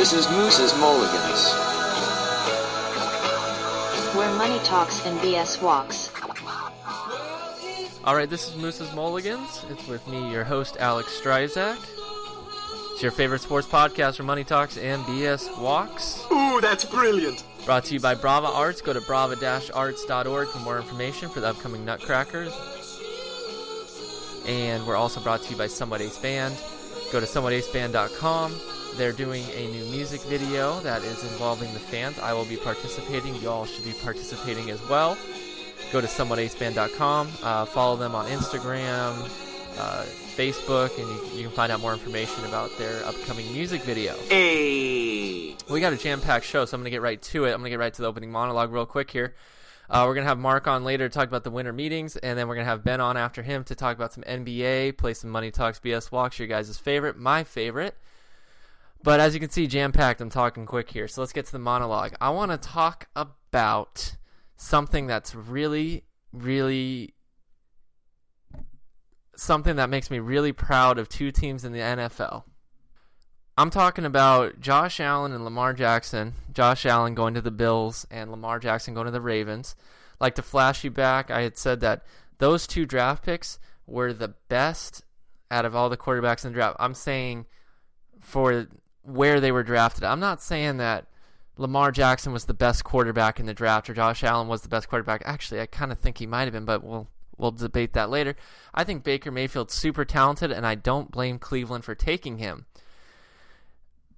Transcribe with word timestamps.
This 0.00 0.14
is 0.14 0.30
Moose's 0.30 0.72
Mulligans. 0.78 1.52
Where 4.16 4.34
money 4.38 4.58
talks 4.64 5.04
and 5.04 5.20
BS 5.20 5.60
walks. 5.60 6.10
All 8.04 8.16
right, 8.16 8.30
this 8.30 8.48
is 8.48 8.56
Moose's 8.56 8.90
Mulligans. 8.94 9.62
It's 9.68 9.86
with 9.86 10.08
me, 10.08 10.32
your 10.32 10.42
host, 10.42 10.78
Alex 10.80 11.20
Stryzak. 11.20 11.76
It's 12.92 13.02
your 13.02 13.12
favorite 13.12 13.42
sports 13.42 13.66
podcast 13.66 14.18
where 14.18 14.24
money 14.24 14.42
talks 14.42 14.78
and 14.78 15.04
BS 15.04 15.60
walks. 15.60 16.24
Ooh, 16.32 16.62
that's 16.62 16.86
brilliant. 16.86 17.44
Brought 17.66 17.84
to 17.84 17.92
you 17.92 18.00
by 18.00 18.14
Brava 18.14 18.46
Arts. 18.46 18.80
Go 18.80 18.94
to 18.94 19.02
brava-arts.org 19.02 20.48
for 20.48 20.58
more 20.60 20.78
information 20.78 21.28
for 21.28 21.40
the 21.40 21.48
upcoming 21.48 21.84
Nutcrackers. 21.84 22.54
And 24.46 24.86
we're 24.86 24.96
also 24.96 25.20
brought 25.20 25.42
to 25.42 25.50
you 25.50 25.58
by 25.58 25.66
Somewhat 25.66 26.00
Ace 26.00 26.16
Band. 26.16 26.56
Go 27.12 27.20
to 27.20 27.26
somewhataceband.com. 27.26 28.79
They're 28.96 29.12
doing 29.12 29.44
a 29.54 29.66
new 29.68 29.84
music 29.86 30.20
video 30.22 30.80
that 30.80 31.02
is 31.02 31.22
involving 31.22 31.72
the 31.72 31.80
fans. 31.80 32.18
I 32.18 32.32
will 32.32 32.44
be 32.44 32.56
participating. 32.56 33.34
Y'all 33.36 33.64
should 33.64 33.84
be 33.84 33.92
participating 34.02 34.70
as 34.70 34.80
well. 34.88 35.16
Go 35.92 36.00
to 36.00 36.06
somewhataceband.com. 36.06 37.28
Uh, 37.42 37.64
follow 37.64 37.96
them 37.96 38.14
on 38.14 38.26
Instagram, 38.26 39.14
uh, 39.78 40.04
Facebook, 40.36 40.96
and 40.98 41.08
you, 41.08 41.38
you 41.38 41.42
can 41.46 41.56
find 41.56 41.72
out 41.72 41.80
more 41.80 41.92
information 41.92 42.44
about 42.44 42.76
their 42.78 43.04
upcoming 43.04 43.52
music 43.52 43.82
video. 43.82 44.14
Hey. 44.28 45.56
We 45.68 45.80
got 45.80 45.92
a 45.92 45.96
jam-packed 45.96 46.44
show, 46.44 46.64
so 46.64 46.74
I'm 46.74 46.80
going 46.80 46.86
to 46.86 46.90
get 46.90 47.02
right 47.02 47.20
to 47.22 47.44
it. 47.44 47.52
I'm 47.52 47.58
going 47.58 47.64
to 47.64 47.70
get 47.70 47.78
right 47.78 47.94
to 47.94 48.02
the 48.02 48.08
opening 48.08 48.30
monologue 48.30 48.72
real 48.72 48.86
quick 48.86 49.10
here. 49.10 49.34
Uh, 49.88 50.04
we're 50.06 50.14
going 50.14 50.24
to 50.24 50.28
have 50.28 50.38
Mark 50.38 50.68
on 50.68 50.84
later 50.84 51.08
to 51.08 51.12
talk 51.12 51.26
about 51.26 51.42
the 51.42 51.50
winter 51.50 51.72
meetings, 51.72 52.16
and 52.16 52.38
then 52.38 52.46
we're 52.46 52.54
going 52.54 52.64
to 52.64 52.70
have 52.70 52.84
Ben 52.84 53.00
on 53.00 53.16
after 53.16 53.42
him 53.42 53.64
to 53.64 53.74
talk 53.74 53.96
about 53.96 54.12
some 54.12 54.22
NBA, 54.22 54.96
play 54.98 55.14
some 55.14 55.30
Money 55.30 55.50
Talks 55.50 55.80
BS 55.80 56.12
Walks, 56.12 56.38
your 56.38 56.46
guys' 56.46 56.78
favorite, 56.78 57.16
my 57.16 57.42
favorite. 57.42 57.96
But 59.02 59.20
as 59.20 59.32
you 59.32 59.40
can 59.40 59.50
see, 59.50 59.66
jam-packed, 59.66 60.20
I'm 60.20 60.30
talking 60.30 60.66
quick 60.66 60.90
here. 60.90 61.08
So 61.08 61.22
let's 61.22 61.32
get 61.32 61.46
to 61.46 61.52
the 61.52 61.58
monologue. 61.58 62.14
I 62.20 62.30
want 62.30 62.50
to 62.50 62.58
talk 62.58 63.08
about 63.16 64.16
something 64.56 65.06
that's 65.06 65.34
really, 65.34 66.04
really 66.32 67.14
something 69.36 69.76
that 69.76 69.88
makes 69.88 70.10
me 70.10 70.18
really 70.18 70.52
proud 70.52 70.98
of 70.98 71.08
two 71.08 71.32
teams 71.32 71.64
in 71.64 71.72
the 71.72 71.78
NFL. 71.78 72.44
I'm 73.56 73.70
talking 73.70 74.04
about 74.04 74.60
Josh 74.60 75.00
Allen 75.00 75.32
and 75.32 75.44
Lamar 75.44 75.72
Jackson. 75.72 76.34
Josh 76.52 76.84
Allen 76.84 77.14
going 77.14 77.34
to 77.34 77.40
the 77.40 77.50
Bills 77.50 78.06
and 78.10 78.30
Lamar 78.30 78.58
Jackson 78.58 78.94
going 78.94 79.06
to 79.06 79.10
the 79.10 79.20
Ravens. 79.20 79.76
Like 80.20 80.34
to 80.34 80.42
flash 80.42 80.84
you 80.84 80.90
back, 80.90 81.30
I 81.30 81.42
had 81.42 81.56
said 81.56 81.80
that 81.80 82.04
those 82.38 82.66
two 82.66 82.84
draft 82.84 83.24
picks 83.24 83.58
were 83.86 84.12
the 84.12 84.34
best 84.48 85.04
out 85.50 85.64
of 85.64 85.74
all 85.74 85.88
the 85.88 85.96
quarterbacks 85.96 86.44
in 86.44 86.52
the 86.52 86.56
draft. 86.56 86.76
I'm 86.78 86.94
saying 86.94 87.46
for 88.20 88.66
where 89.02 89.40
they 89.40 89.52
were 89.52 89.62
drafted. 89.62 90.04
I'm 90.04 90.20
not 90.20 90.42
saying 90.42 90.78
that 90.78 91.06
Lamar 91.56 91.92
Jackson 91.92 92.32
was 92.32 92.46
the 92.46 92.54
best 92.54 92.84
quarterback 92.84 93.38
in 93.38 93.46
the 93.46 93.54
draft 93.54 93.90
or 93.90 93.94
Josh 93.94 94.24
Allen 94.24 94.48
was 94.48 94.62
the 94.62 94.68
best 94.68 94.88
quarterback. 94.88 95.22
Actually, 95.24 95.60
I 95.60 95.66
kind 95.66 95.92
of 95.92 95.98
think 95.98 96.18
he 96.18 96.26
might 96.26 96.44
have 96.44 96.52
been, 96.52 96.64
but 96.64 96.82
we'll 96.82 97.08
we'll 97.36 97.50
debate 97.50 97.92
that 97.94 98.10
later. 98.10 98.36
I 98.74 98.84
think 98.84 99.04
Baker 99.04 99.30
Mayfield's 99.30 99.74
super 99.74 100.04
talented, 100.04 100.52
and 100.52 100.66
I 100.66 100.74
don't 100.74 101.10
blame 101.10 101.38
Cleveland 101.38 101.84
for 101.84 101.94
taking 101.94 102.38
him. 102.38 102.66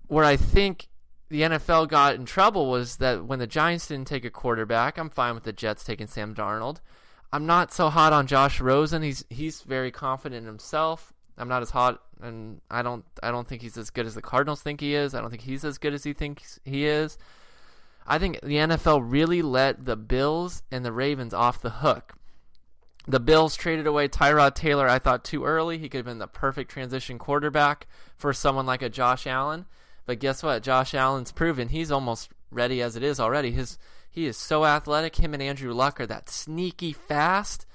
Where 0.07 0.25
I 0.25 0.37
think 0.37 0.89
the 1.31 1.43
NFL 1.43 1.89
got 1.89 2.15
in 2.15 2.27
trouble 2.27 2.71
was 2.71 2.97
that 2.97 3.25
when 3.25 3.39
the 3.39 3.47
Giants 3.47 3.87
didn't 3.87 4.07
take 4.07 4.25
a 4.25 4.31
quarterback, 4.31 4.99
I'm 4.99 5.09
fine 5.09 5.35
with 5.35 5.45
the 5.45 5.53
Jets 5.53 5.83
taking 5.83 6.07
Sam 6.07 6.35
Darnold. 6.35 6.81
I'm 7.33 7.47
not 7.47 7.73
so 7.73 7.89
hot 7.89 8.13
on 8.13 8.27
Josh 8.27 8.61
Rosen. 8.61 9.03
He's 9.03 9.25
he's 9.31 9.63
very 9.63 9.91
confident 9.91 10.43
in 10.43 10.47
himself. 10.47 11.13
I'm 11.39 11.49
not 11.49 11.63
as 11.63 11.71
hot, 11.71 12.03
and 12.23 12.61
I 12.71 12.83
don't 12.83 13.05
I 13.23 13.31
don't 13.31 13.47
think 13.47 13.63
he's 13.63 13.77
as 13.77 13.91
good 13.91 14.07
as 14.07 14.15
the 14.15 14.23
Cardinals 14.23 14.63
think 14.63 14.81
he 14.81 14.95
is. 14.95 15.15
I 15.15 15.21
don't 15.21 15.31
think 15.31 15.43
he's 15.43 15.65
as 15.65 15.79
good 15.79 15.95
as 15.95 16.05
he 16.05 16.13
thinks 16.13 16.59
he 16.65 16.87
is. 16.87 17.19
I 18.07 18.19
think 18.19 18.41
the 18.41 18.57
NFL 18.57 19.03
really 19.05 19.43
let 19.43 19.85
the 19.85 19.97
Bills 19.97 20.63
and 20.71 20.85
the 20.85 20.93
Ravens 20.93 21.35
off 21.35 21.63
the 21.63 21.71
hook. 21.71 22.15
The 23.07 23.21
Bills 23.21 23.57
traded 23.57 23.87
away 23.87 24.09
Tyrod 24.09 24.55
Taylor, 24.55 24.89
I 24.89 24.99
thought, 24.99 25.25
too 25.25 25.45
early. 25.45 25.79
He 25.79 25.89
could 25.89 25.99
have 25.99 26.07
been 26.07 26.19
the 26.19 26.29
perfect 26.29 26.71
transition 26.71 27.19
quarterback 27.19 27.87
for 28.17 28.33
someone 28.33 28.67
like 28.67 28.83
a 28.83 28.89
Josh 28.89 29.27
Allen. 29.27 29.67
But 30.07 30.21
guess 30.21 30.43
what? 30.43 30.63
Josh 30.63 30.95
Allen's 30.95 31.33
proven 31.33 31.69
he's 31.69 31.91
almost 31.91 32.31
ready 32.51 32.83
as 32.83 32.97
it 32.97 33.03
is 33.03 33.19
already. 33.19 33.53
His 33.53 33.79
he 34.11 34.27
is 34.27 34.37
so 34.37 34.65
athletic. 34.65 35.17
Him 35.17 35.33
and 35.33 35.43
Andrew 35.43 35.73
Luck 35.73 36.01
are 36.01 36.07
that 36.07 36.29
sneaky 36.29 36.93
fast. 36.93 37.67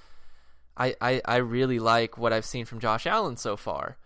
I, 0.77 0.95
I, 1.01 1.21
I 1.25 1.37
really 1.37 1.79
like 1.79 2.17
what 2.17 2.31
I've 2.31 2.45
seen 2.45 2.65
from 2.65 2.79
Josh 2.79 3.07
Allen 3.07 3.37
so 3.37 3.57
far. 3.57 3.97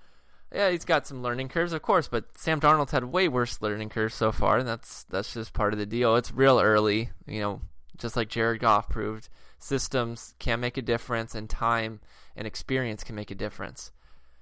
Yeah, 0.54 0.70
he's 0.70 0.84
got 0.84 1.08
some 1.08 1.24
learning 1.24 1.48
curves, 1.48 1.72
of 1.72 1.82
course, 1.82 2.10
but 2.10 2.38
Sam 2.38 2.60
Darnold's 2.60 2.92
had 2.92 3.06
way 3.06 3.30
worse 3.30 3.62
learning 3.62 3.90
curves 3.90 4.16
so 4.16 4.34
far, 4.34 4.58
and 4.58 4.68
that's 4.68 5.04
that's 5.06 5.34
just 5.34 5.54
part 5.54 5.72
of 5.72 5.80
the 5.80 5.86
deal. 5.86 6.18
It's 6.18 6.34
real 6.34 6.60
early, 6.60 7.10
you 7.26 7.40
know, 7.40 7.62
just 7.98 8.18
like 8.18 8.28
Jared 8.28 8.60
Goff 8.60 8.90
proved. 8.90 9.30
Systems 9.60 10.34
can 10.40 10.60
make 10.60 10.76
a 10.76 10.82
difference, 10.82 11.36
and 11.36 11.50
time 11.50 12.02
and 12.36 12.46
experience 12.46 13.04
can 13.04 13.16
make 13.16 13.32
a 13.32 13.36
difference. 13.36 13.92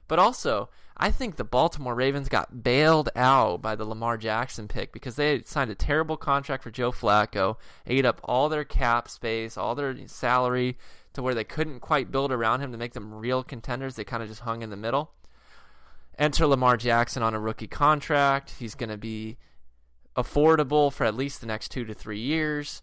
But 0.08 0.18
also, 0.18 0.69
I 0.98 1.12
think 1.12 1.36
the 1.36 1.44
Baltimore 1.44 1.94
Ravens 1.94 2.28
got 2.28 2.64
bailed 2.64 3.09
out 3.16 3.62
by 3.62 3.75
the 3.75 3.86
Lamar 3.86 4.18
Jackson 4.18 4.68
pick 4.68 4.92
because 4.92 5.16
they 5.16 5.44
signed 5.44 5.69
a 5.69 5.75
terrible 5.75 6.18
contract 6.18 6.64
for 6.64 6.72
Joe 6.72 6.92
Flacco, 6.92 7.58
ate 7.86 8.06
up 8.06 8.19
all 8.24 8.50
their 8.50 8.64
cap 8.64 9.08
space, 9.09 9.58
all 9.58 9.75
their 9.75 9.96
salary, 10.08 10.78
to 11.14 11.22
where 11.22 11.36
they 11.36 11.44
couldn't 11.44 11.81
quite 11.81 12.12
build 12.12 12.31
around 12.31 12.62
him 12.62 12.72
to 12.72 12.78
make 12.80 12.94
them 12.94 13.14
real 13.14 13.44
contenders. 13.44 13.96
They 13.96 14.03
kind 14.03 14.24
of 14.24 14.30
just 14.30 14.42
hung 14.42 14.64
in 14.64 14.72
the 14.72 14.75
middle. 14.75 15.12
Enter 16.19 16.46
Lamar 16.47 16.75
Jackson 16.75 17.24
on 17.24 17.34
a 17.34 17.40
rookie 17.40 17.68
contract. 17.68 18.53
He's 18.59 18.75
going 18.75 18.90
to 18.90 18.97
be 18.97 19.38
affordable 20.18 20.91
for 20.91 21.06
at 21.06 21.16
least 21.16 21.40
the 21.40 21.47
next 21.47 21.69
two 21.69 21.85
to 21.85 21.94
three 21.94 22.19
years. 22.19 22.81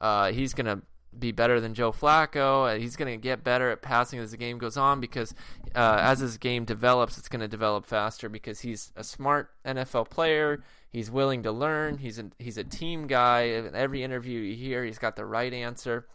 Uh, 0.00 0.30
he's 0.30 0.54
going 0.54 0.66
to 0.66 0.82
be 1.18 1.32
better 1.32 1.60
than 1.60 1.74
Joe 1.74 1.90
Flacco. 1.90 2.78
He's 2.78 2.94
going 2.94 3.12
to 3.12 3.20
get 3.20 3.42
better 3.42 3.70
at 3.70 3.82
passing 3.82 4.20
as 4.20 4.30
the 4.30 4.36
game 4.36 4.58
goes 4.58 4.76
on 4.76 5.00
because 5.00 5.34
uh, 5.74 5.98
as 6.00 6.20
his 6.20 6.38
game 6.38 6.64
develops, 6.64 7.18
it's 7.18 7.28
going 7.28 7.40
to 7.40 7.48
develop 7.48 7.86
faster 7.86 8.28
because 8.28 8.60
he's 8.60 8.92
a 8.94 9.02
smart 9.02 9.50
NFL 9.64 10.08
player. 10.08 10.62
He's 10.90 11.10
willing 11.10 11.42
to 11.42 11.50
learn. 11.50 11.98
He's 11.98 12.20
a, 12.20 12.30
he's 12.38 12.56
a 12.56 12.64
team 12.64 13.08
guy. 13.08 13.42
In 13.42 13.74
every 13.74 14.04
interview 14.04 14.40
you 14.40 14.54
hear, 14.54 14.84
he's 14.84 14.98
got 14.98 15.16
the 15.16 15.24
right 15.24 15.52
answer, 15.52 16.06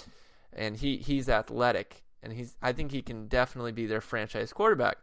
and 0.54 0.78
he, 0.78 0.98
he's 0.98 1.28
athletic. 1.28 2.04
And 2.24 2.32
he's 2.32 2.56
I 2.62 2.72
think 2.72 2.92
he 2.92 3.02
can 3.02 3.28
definitely 3.28 3.72
be 3.72 3.88
their 3.88 4.02
franchise 4.02 4.54
quarterback. 4.54 4.98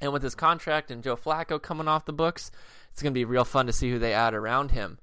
And 0.00 0.12
with 0.12 0.22
his 0.22 0.34
contract 0.34 0.90
and 0.90 1.02
Joe 1.02 1.16
Flacco 1.16 1.60
coming 1.60 1.88
off 1.88 2.06
the 2.06 2.12
books, 2.12 2.50
it's 2.92 3.02
going 3.02 3.12
to 3.12 3.18
be 3.18 3.24
real 3.24 3.44
fun 3.44 3.66
to 3.66 3.72
see 3.72 3.90
who 3.90 3.98
they 3.98 4.14
add 4.14 4.34
around 4.34 4.70
him. 4.70 4.98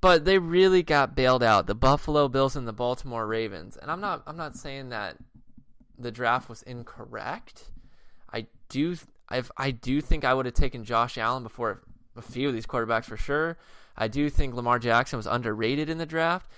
But 0.00 0.24
they 0.24 0.38
really 0.38 0.82
got 0.82 1.14
bailed 1.14 1.44
out. 1.44 1.66
The 1.66 1.76
Buffalo 1.76 2.26
Bills 2.28 2.56
and 2.56 2.66
the 2.66 2.72
Baltimore 2.72 3.26
Ravens. 3.26 3.76
And 3.76 3.90
I'm 3.90 4.00
not 4.00 4.24
I'm 4.26 4.36
not 4.36 4.56
saying 4.56 4.88
that 4.88 5.16
the 5.96 6.10
draft 6.10 6.48
was 6.48 6.62
incorrect. 6.62 7.70
I 8.32 8.46
do 8.68 8.96
i 9.28 9.42
I 9.56 9.70
do 9.70 10.00
think 10.00 10.24
I 10.24 10.34
would 10.34 10.46
have 10.46 10.54
taken 10.54 10.84
Josh 10.84 11.16
Allen 11.18 11.44
before 11.44 11.82
a 12.16 12.22
few 12.22 12.48
of 12.48 12.54
these 12.54 12.66
quarterbacks 12.66 13.04
for 13.04 13.16
sure. 13.16 13.56
I 13.96 14.08
do 14.08 14.28
think 14.28 14.54
Lamar 14.54 14.80
Jackson 14.80 15.18
was 15.18 15.26
underrated 15.26 15.88
in 15.88 15.98
the 15.98 16.06
draft. 16.06 16.50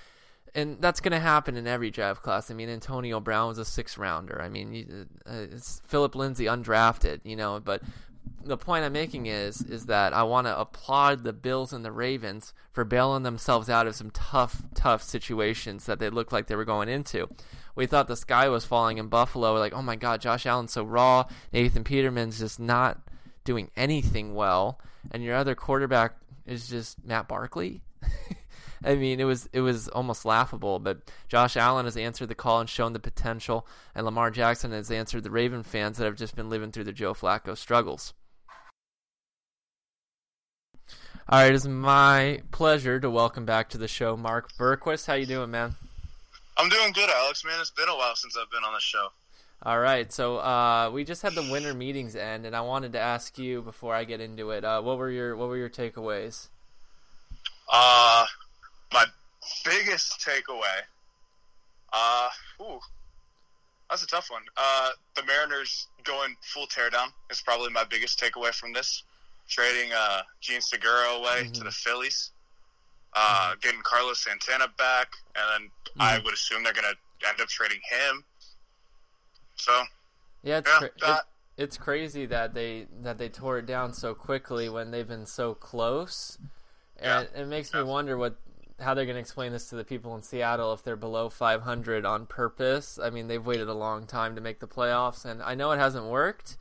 And 0.54 0.80
that's 0.80 1.00
going 1.00 1.12
to 1.12 1.18
happen 1.18 1.56
in 1.56 1.66
every 1.66 1.90
draft 1.90 2.22
class. 2.22 2.50
I 2.50 2.54
mean, 2.54 2.68
Antonio 2.68 3.18
Brown 3.18 3.48
was 3.48 3.58
a 3.58 3.64
six 3.64 3.98
rounder. 3.98 4.40
I 4.40 4.48
mean, 4.48 5.08
uh, 5.26 5.46
it's 5.50 5.80
Philip 5.86 6.14
Lindsay 6.14 6.44
undrafted, 6.44 7.20
you 7.24 7.34
know, 7.34 7.58
but 7.58 7.82
the 8.44 8.56
point 8.56 8.84
I'm 8.84 8.92
making 8.92 9.26
is 9.26 9.60
is 9.62 9.86
that 9.86 10.12
I 10.12 10.22
want 10.22 10.46
to 10.46 10.58
applaud 10.58 11.24
the 11.24 11.32
Bills 11.32 11.72
and 11.72 11.84
the 11.84 11.92
Ravens 11.92 12.52
for 12.72 12.84
bailing 12.84 13.22
themselves 13.22 13.68
out 13.68 13.86
of 13.86 13.94
some 13.94 14.10
tough, 14.10 14.62
tough 14.74 15.02
situations 15.02 15.86
that 15.86 15.98
they 15.98 16.10
looked 16.10 16.32
like 16.32 16.46
they 16.46 16.56
were 16.56 16.64
going 16.64 16.88
into. 16.88 17.28
We 17.74 17.86
thought 17.86 18.06
the 18.06 18.16
sky 18.16 18.48
was 18.48 18.64
falling 18.64 18.98
in 18.98 19.08
Buffalo. 19.08 19.52
We're 19.52 19.60
like, 19.60 19.72
oh 19.72 19.82
my 19.82 19.96
God, 19.96 20.20
Josh 20.20 20.46
Allen's 20.46 20.72
so 20.72 20.84
raw. 20.84 21.24
Nathan 21.52 21.84
Peterman's 21.84 22.38
just 22.38 22.60
not 22.60 23.00
doing 23.44 23.70
anything 23.76 24.34
well, 24.34 24.78
and 25.10 25.22
your 25.22 25.34
other 25.34 25.54
quarterback 25.54 26.16
is 26.46 26.68
just 26.68 27.04
Matt 27.04 27.28
Barkley. 27.28 27.82
I 28.82 28.94
mean, 28.94 29.20
it 29.20 29.24
was 29.24 29.48
it 29.52 29.60
was 29.60 29.88
almost 29.88 30.24
laughable. 30.24 30.78
But 30.78 30.98
Josh 31.28 31.56
Allen 31.56 31.84
has 31.84 31.96
answered 31.96 32.28
the 32.28 32.34
call 32.34 32.60
and 32.60 32.68
shown 32.68 32.92
the 32.92 32.98
potential, 32.98 33.66
and 33.94 34.04
Lamar 34.04 34.30
Jackson 34.30 34.72
has 34.72 34.90
answered 34.90 35.22
the 35.22 35.30
Raven 35.30 35.62
fans 35.62 35.98
that 35.98 36.04
have 36.04 36.16
just 36.16 36.34
been 36.34 36.48
living 36.50 36.72
through 36.72 36.84
the 36.84 36.92
Joe 36.92 37.14
Flacco 37.14 37.56
struggles. 37.56 38.14
All 41.26 41.40
right, 41.40 41.54
it's 41.54 41.66
my 41.66 42.42
pleasure 42.50 43.00
to 43.00 43.08
welcome 43.08 43.46
back 43.46 43.70
to 43.70 43.78
the 43.78 43.88
show 43.88 44.16
Mark 44.16 44.52
Berquist. 44.58 45.06
How 45.06 45.14
you 45.14 45.24
doing, 45.24 45.50
man? 45.50 45.74
I'm 46.56 46.68
doing 46.68 46.92
good, 46.92 47.08
Alex. 47.08 47.44
Man, 47.44 47.58
it's 47.60 47.70
been 47.70 47.88
a 47.88 47.96
while 47.96 48.14
since 48.14 48.36
I've 48.36 48.50
been 48.50 48.62
on 48.62 48.74
the 48.74 48.80
show. 48.80 49.08
All 49.62 49.78
right, 49.78 50.12
so 50.12 50.36
uh, 50.36 50.90
we 50.92 51.04
just 51.04 51.22
had 51.22 51.34
the 51.34 51.48
winter 51.50 51.72
meetings 51.72 52.14
end, 52.14 52.44
and 52.44 52.54
I 52.54 52.60
wanted 52.60 52.92
to 52.92 53.00
ask 53.00 53.38
you 53.38 53.62
before 53.62 53.94
I 53.94 54.04
get 54.04 54.20
into 54.20 54.50
it, 54.50 54.62
uh, 54.62 54.82
what 54.82 54.98
were 54.98 55.10
your 55.10 55.34
what 55.36 55.48
were 55.48 55.56
your 55.56 55.70
takeaways? 55.70 56.48
Uh, 57.72 58.26
my 58.94 59.04
biggest 59.64 60.24
takeaway. 60.26 60.80
Uh, 61.92 62.28
ooh, 62.62 62.78
that's 63.90 64.02
a 64.02 64.06
tough 64.06 64.30
one. 64.30 64.42
Uh, 64.56 64.90
the 65.16 65.22
Mariners 65.24 65.88
going 66.04 66.34
full 66.40 66.66
teardown 66.66 67.08
is 67.30 67.42
probably 67.42 67.70
my 67.70 67.84
biggest 67.84 68.18
takeaway 68.18 68.54
from 68.54 68.72
this. 68.72 69.02
trading 69.48 69.90
uh, 69.94 70.22
Jean 70.40 70.62
Segura 70.62 71.08
away 71.10 71.50
to 71.52 71.64
the 71.64 71.70
Phillies, 71.70 72.30
uh, 73.14 73.52
getting 73.60 73.80
Carlos 73.82 74.24
Santana 74.24 74.68
back, 74.78 75.08
and 75.36 75.44
then 75.64 75.70
I 76.00 76.18
would 76.24 76.32
assume 76.32 76.64
they're 76.64 76.72
going 76.72 76.84
to 76.90 77.28
end 77.28 77.40
up 77.42 77.48
trading 77.48 77.80
him. 77.90 78.24
So 79.56 79.82
Yeah, 80.42 80.58
it's 80.58 80.70
Yeah, 80.70 80.78
cra- 80.78 80.90
that- 81.02 81.18
it, 81.58 81.62
it's 81.64 81.76
crazy 81.76 82.24
that 82.26 82.54
they 82.54 82.86
that 83.02 83.18
they 83.18 83.28
tore 83.28 83.58
it 83.58 83.66
down 83.66 83.92
so 83.92 84.14
quickly 84.14 84.68
when 84.68 84.90
they've 84.90 85.06
been 85.06 85.26
so 85.26 85.54
close, 85.54 86.38
and 86.98 87.28
it 87.36 87.46
makes 87.46 87.72
me 87.74 87.82
wonder 87.82 88.16
what 88.16 88.36
how 88.80 88.94
they're 88.94 89.04
going 89.06 89.14
to 89.14 89.20
explain 89.20 89.52
this 89.52 89.68
to 89.68 89.76
the 89.76 89.84
people 89.84 90.14
in 90.16 90.22
Seattle 90.22 90.72
if 90.72 90.82
they're 90.82 90.96
below 90.96 91.28
500 91.28 92.04
on 92.04 92.26
purpose. 92.26 92.98
I 93.02 93.10
mean, 93.10 93.28
they've 93.28 93.44
waited 93.44 93.68
a 93.68 93.74
long 93.74 94.06
time 94.06 94.34
to 94.34 94.40
make 94.40 94.58
the 94.60 94.66
playoffs, 94.66 95.24
and 95.24 95.42
I 95.42 95.54
know 95.54 95.70
it 95.72 95.78
hasn't 95.78 96.06
worked, 96.06 96.56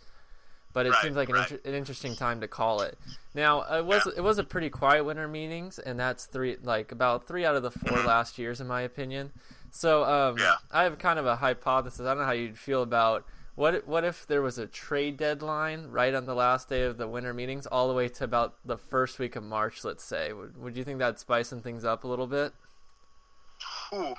but 0.73 0.85
it 0.85 0.91
Right, 0.91 1.01
seems 1.03 1.15
like 1.15 1.29
an, 1.29 1.35
right. 1.35 1.51
inter- 1.51 1.69
an 1.69 1.75
interesting 1.75 2.15
time 2.15 2.41
to 2.41 2.47
call 2.47 2.81
it. 2.81 2.97
Now, 3.33 3.61
it 3.77 3.85
was 3.85 4.05
Yeah. 4.05 4.13
it 4.17 4.21
was 4.21 4.37
a 4.37 4.43
pretty 4.43 4.69
quiet 4.69 5.03
winter 5.05 5.27
meetings, 5.27 5.79
and 5.79 5.99
that's 5.99 6.25
three 6.25 6.57
like 6.63 6.91
about 6.91 7.27
three 7.27 7.45
out 7.45 7.55
of 7.55 7.63
the 7.63 7.71
four 7.71 7.99
last 8.03 8.37
years, 8.37 8.61
in 8.61 8.67
my 8.67 8.81
opinion. 8.81 9.31
So, 9.71 10.03
um, 10.03 10.37
Yeah. 10.37 10.55
I 10.71 10.83
have 10.83 10.99
kind 10.99 11.17
of 11.17 11.25
a 11.25 11.35
hypothesis. 11.37 12.01
I 12.01 12.05
don't 12.05 12.19
know 12.19 12.25
how 12.25 12.31
you'd 12.31 12.59
feel 12.59 12.83
about 12.83 13.25
what 13.55 13.87
what 13.87 14.03
if 14.03 14.25
there 14.27 14.41
was 14.41 14.57
a 14.57 14.65
trade 14.67 15.17
deadline 15.17 15.87
right 15.87 16.13
on 16.13 16.25
the 16.25 16.33
last 16.35 16.69
day 16.69 16.83
of 16.83 16.97
the 16.97 17.07
winter 17.07 17.33
meetings, 17.33 17.65
all 17.67 17.87
the 17.87 17.93
way 17.93 18.07
to 18.09 18.23
about 18.23 18.55
the 18.65 18.77
first 18.77 19.19
week 19.19 19.35
of 19.35 19.43
March, 19.43 19.83
let's 19.83 20.03
say. 20.03 20.33
Would 20.33 20.57
Would 20.57 20.75
you 20.77 20.83
think 20.83 20.99
that'd 20.99 21.19
spicing 21.19 21.61
things 21.61 21.85
up 21.85 22.03
a 22.03 22.07
little 22.07 22.27
bit? 22.27 22.53
Ooh, 23.93 24.13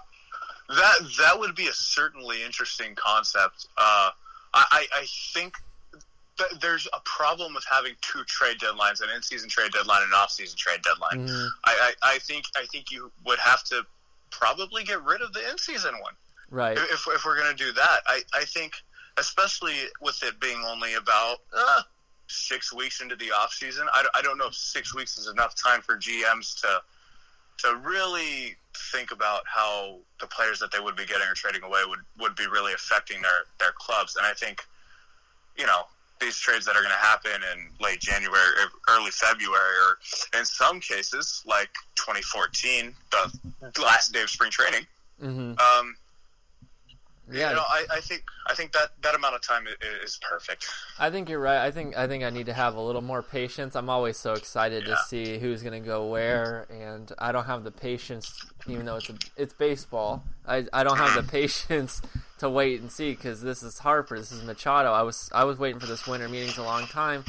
that 0.69 0.95
that 1.19 1.39
would 1.39 1.55
be 1.55 1.67
a 1.67 1.73
certainly 1.73 2.43
interesting 2.45 2.95
concept. 2.95 3.67
Uh, 3.77 4.11
I, 4.57 4.87
I 4.95 5.05
think 5.33 5.55
that 6.39 6.61
there's 6.61 6.87
a 6.93 7.01
problem 7.05 7.55
with 7.55 7.65
having 7.71 7.95
two 8.01 8.23
trade 8.25 8.59
deadlines, 8.59 9.01
an 9.03 9.09
in-season 9.15 9.49
trade 9.49 9.73
deadline 9.73 10.03
and 10.03 10.13
an 10.13 10.19
off-season 10.19 10.57
trade 10.57 10.81
deadline. 10.83 11.29
Mhm. 11.29 11.49
I, 11.65 11.93
I, 12.03 12.15
I 12.15 12.19
think 12.21 12.45
I 12.57 12.65
think 12.67 12.93
you 12.93 13.11
would 13.27 13.39
have 13.41 13.65
to 13.65 13.83
probably 14.31 14.85
get 14.85 15.03
rid 15.03 15.23
of 15.23 15.33
the 15.33 15.49
in-season 15.51 15.95
one 16.01 16.15
Right. 16.51 16.77
if, 16.79 17.07
if 17.09 17.25
we're 17.25 17.37
going 17.37 17.57
to 17.57 17.65
do 17.65 17.73
that. 17.73 18.01
I, 18.07 18.23
I 18.33 18.45
think, 18.45 18.75
especially 19.19 19.77
with 20.01 20.23
it 20.23 20.41
being 20.41 20.63
only 20.67 20.95
about 20.95 21.37
uh, 21.57 21.83
six 22.27 22.73
weeks 22.73 23.01
into 23.01 23.17
the 23.17 23.31
off 23.31 23.53
season, 23.53 23.87
I, 23.93 24.07
I 24.15 24.23
don't 24.23 24.39
know 24.39 24.49
if 24.49 24.55
six 24.55 24.95
weeks 24.95 25.19
is 25.19 25.29
enough 25.29 25.55
time 25.63 25.81
for 25.81 25.97
GMs 25.97 26.61
to 26.63 26.81
to 27.59 27.77
really 27.77 28.57
think 28.93 29.13
about 29.13 29.43
how 29.47 29.97
the 30.21 30.27
players 30.27 30.59
that 30.59 30.73
they 30.73 30.81
would 30.81 30.97
be 30.97 31.07
getting 31.07 31.27
or 31.29 31.35
trading 31.35 31.63
away 31.63 31.81
would, 31.87 32.01
would 32.19 32.35
be 32.37 32.47
really 32.47 32.73
affecting 32.73 33.23
their, 33.23 33.45
their 33.61 33.73
clubs. 33.79 34.17
And 34.17 34.27
I 34.27 34.33
think, 34.33 34.61
you 35.57 35.67
know, 35.67 35.83
these 36.21 36.37
trades 36.37 36.65
that 36.67 36.77
are 36.77 36.83
going 36.83 36.95
to 36.95 37.07
happen 37.07 37.41
in 37.53 37.69
late 37.81 38.01
January, 38.01 38.37
or 38.37 38.95
early 38.95 39.11
February, 39.11 39.57
or 39.59 39.99
in 40.39 40.45
some 40.45 40.81
cases, 40.81 41.43
like 41.47 41.71
2014, 41.97 42.95
the 43.11 43.81
last 43.81 44.13
day 44.13 44.23
of 44.23 44.31
spring 44.31 44.51
training, 44.51 44.87
hmm 45.21 45.53
um, 45.53 45.97
Yeah. 47.33 47.51
you 47.51 47.57
know, 47.57 47.63
I, 47.67 47.87
I 47.91 48.01
think 48.01 48.25
I 48.47 48.55
think 48.55 48.73
that 48.73 48.91
that 49.03 49.15
amount 49.15 49.35
of 49.35 49.41
time 49.41 49.65
is 50.05 50.19
perfect. 50.29 50.69
I 50.99 51.11
think 51.11 51.31
you're 51.31 51.41
right. 51.41 51.65
I 51.65 51.71
think 51.71 51.97
I 51.97 52.07
think 52.07 52.23
I 52.23 52.31
need 52.31 52.47
to 52.47 52.53
have 52.53 52.75
a 52.75 52.81
little 52.81 53.01
more 53.01 53.23
patience. 53.23 53.77
I'm 53.77 53.89
always 53.89 54.19
so 54.19 54.35
excited 54.35 54.85
to 54.85 54.97
see 55.09 55.39
who's 55.39 55.63
going 55.63 55.81
to 55.81 55.87
go 55.87 56.07
where, 56.07 56.67
and 56.71 57.11
I 57.19 57.33
don't 57.33 57.47
have 57.47 57.65
the 57.65 57.71
patience, 57.71 58.45
even 58.69 58.85
though 58.85 58.97
it's 58.97 59.09
a, 59.09 59.15
it's 59.37 59.55
baseball. 59.55 60.23
I, 60.47 60.67
I 60.73 60.85
don't 60.85 60.99
have 60.99 61.15
the 61.15 61.21
mm-hmm. 61.21 61.31
patience 61.31 62.03
to 62.39 62.51
wait 62.51 62.83
and 62.83 62.93
see 62.93 63.13
because 63.13 63.41
this 63.41 63.63
is 63.63 63.79
Harper, 63.79 64.19
this 64.19 64.31
is 64.31 64.43
Machado. 64.45 64.93
I 64.93 65.03
was 65.03 65.31
I 65.33 65.45
was 65.45 65.59
waiting 65.59 65.81
for 65.81 65.87
this 65.87 66.07
winter 66.07 66.29
meetings 66.29 66.59
a 66.59 66.63
long 66.63 66.87
time, 66.89 67.25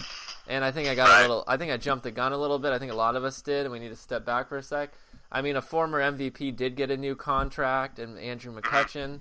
and 0.45 0.65
I 0.65 0.71
think 0.71 0.89
I 0.89 0.95
got 0.95 1.19
a 1.19 1.21
little. 1.21 1.45
I 1.47 1.55
think 1.55 1.71
I 1.71 1.77
jumped 1.77 2.03
the 2.03 2.11
gun 2.11 2.33
a 2.33 2.37
little 2.37 2.59
bit. 2.59 2.73
I 2.73 2.79
think 2.79 2.91
a 2.91 2.95
lot 2.95 3.15
of 3.15 3.23
us 3.23 3.41
did, 3.41 3.65
and 3.65 3.71
we 3.71 3.79
need 3.79 3.89
to 3.89 3.95
step 3.95 4.25
back 4.25 4.49
for 4.49 4.57
a 4.57 4.63
sec. 4.63 4.91
I 5.31 5.41
mean, 5.41 5.55
a 5.55 5.61
former 5.61 6.01
MVP 6.01 6.55
did 6.55 6.75
get 6.75 6.91
a 6.91 6.97
new 6.97 7.15
contract, 7.15 7.97
and 7.97 8.19
Andrew 8.19 8.53
mm-hmm. 8.53 8.59
McCutchen. 8.59 9.19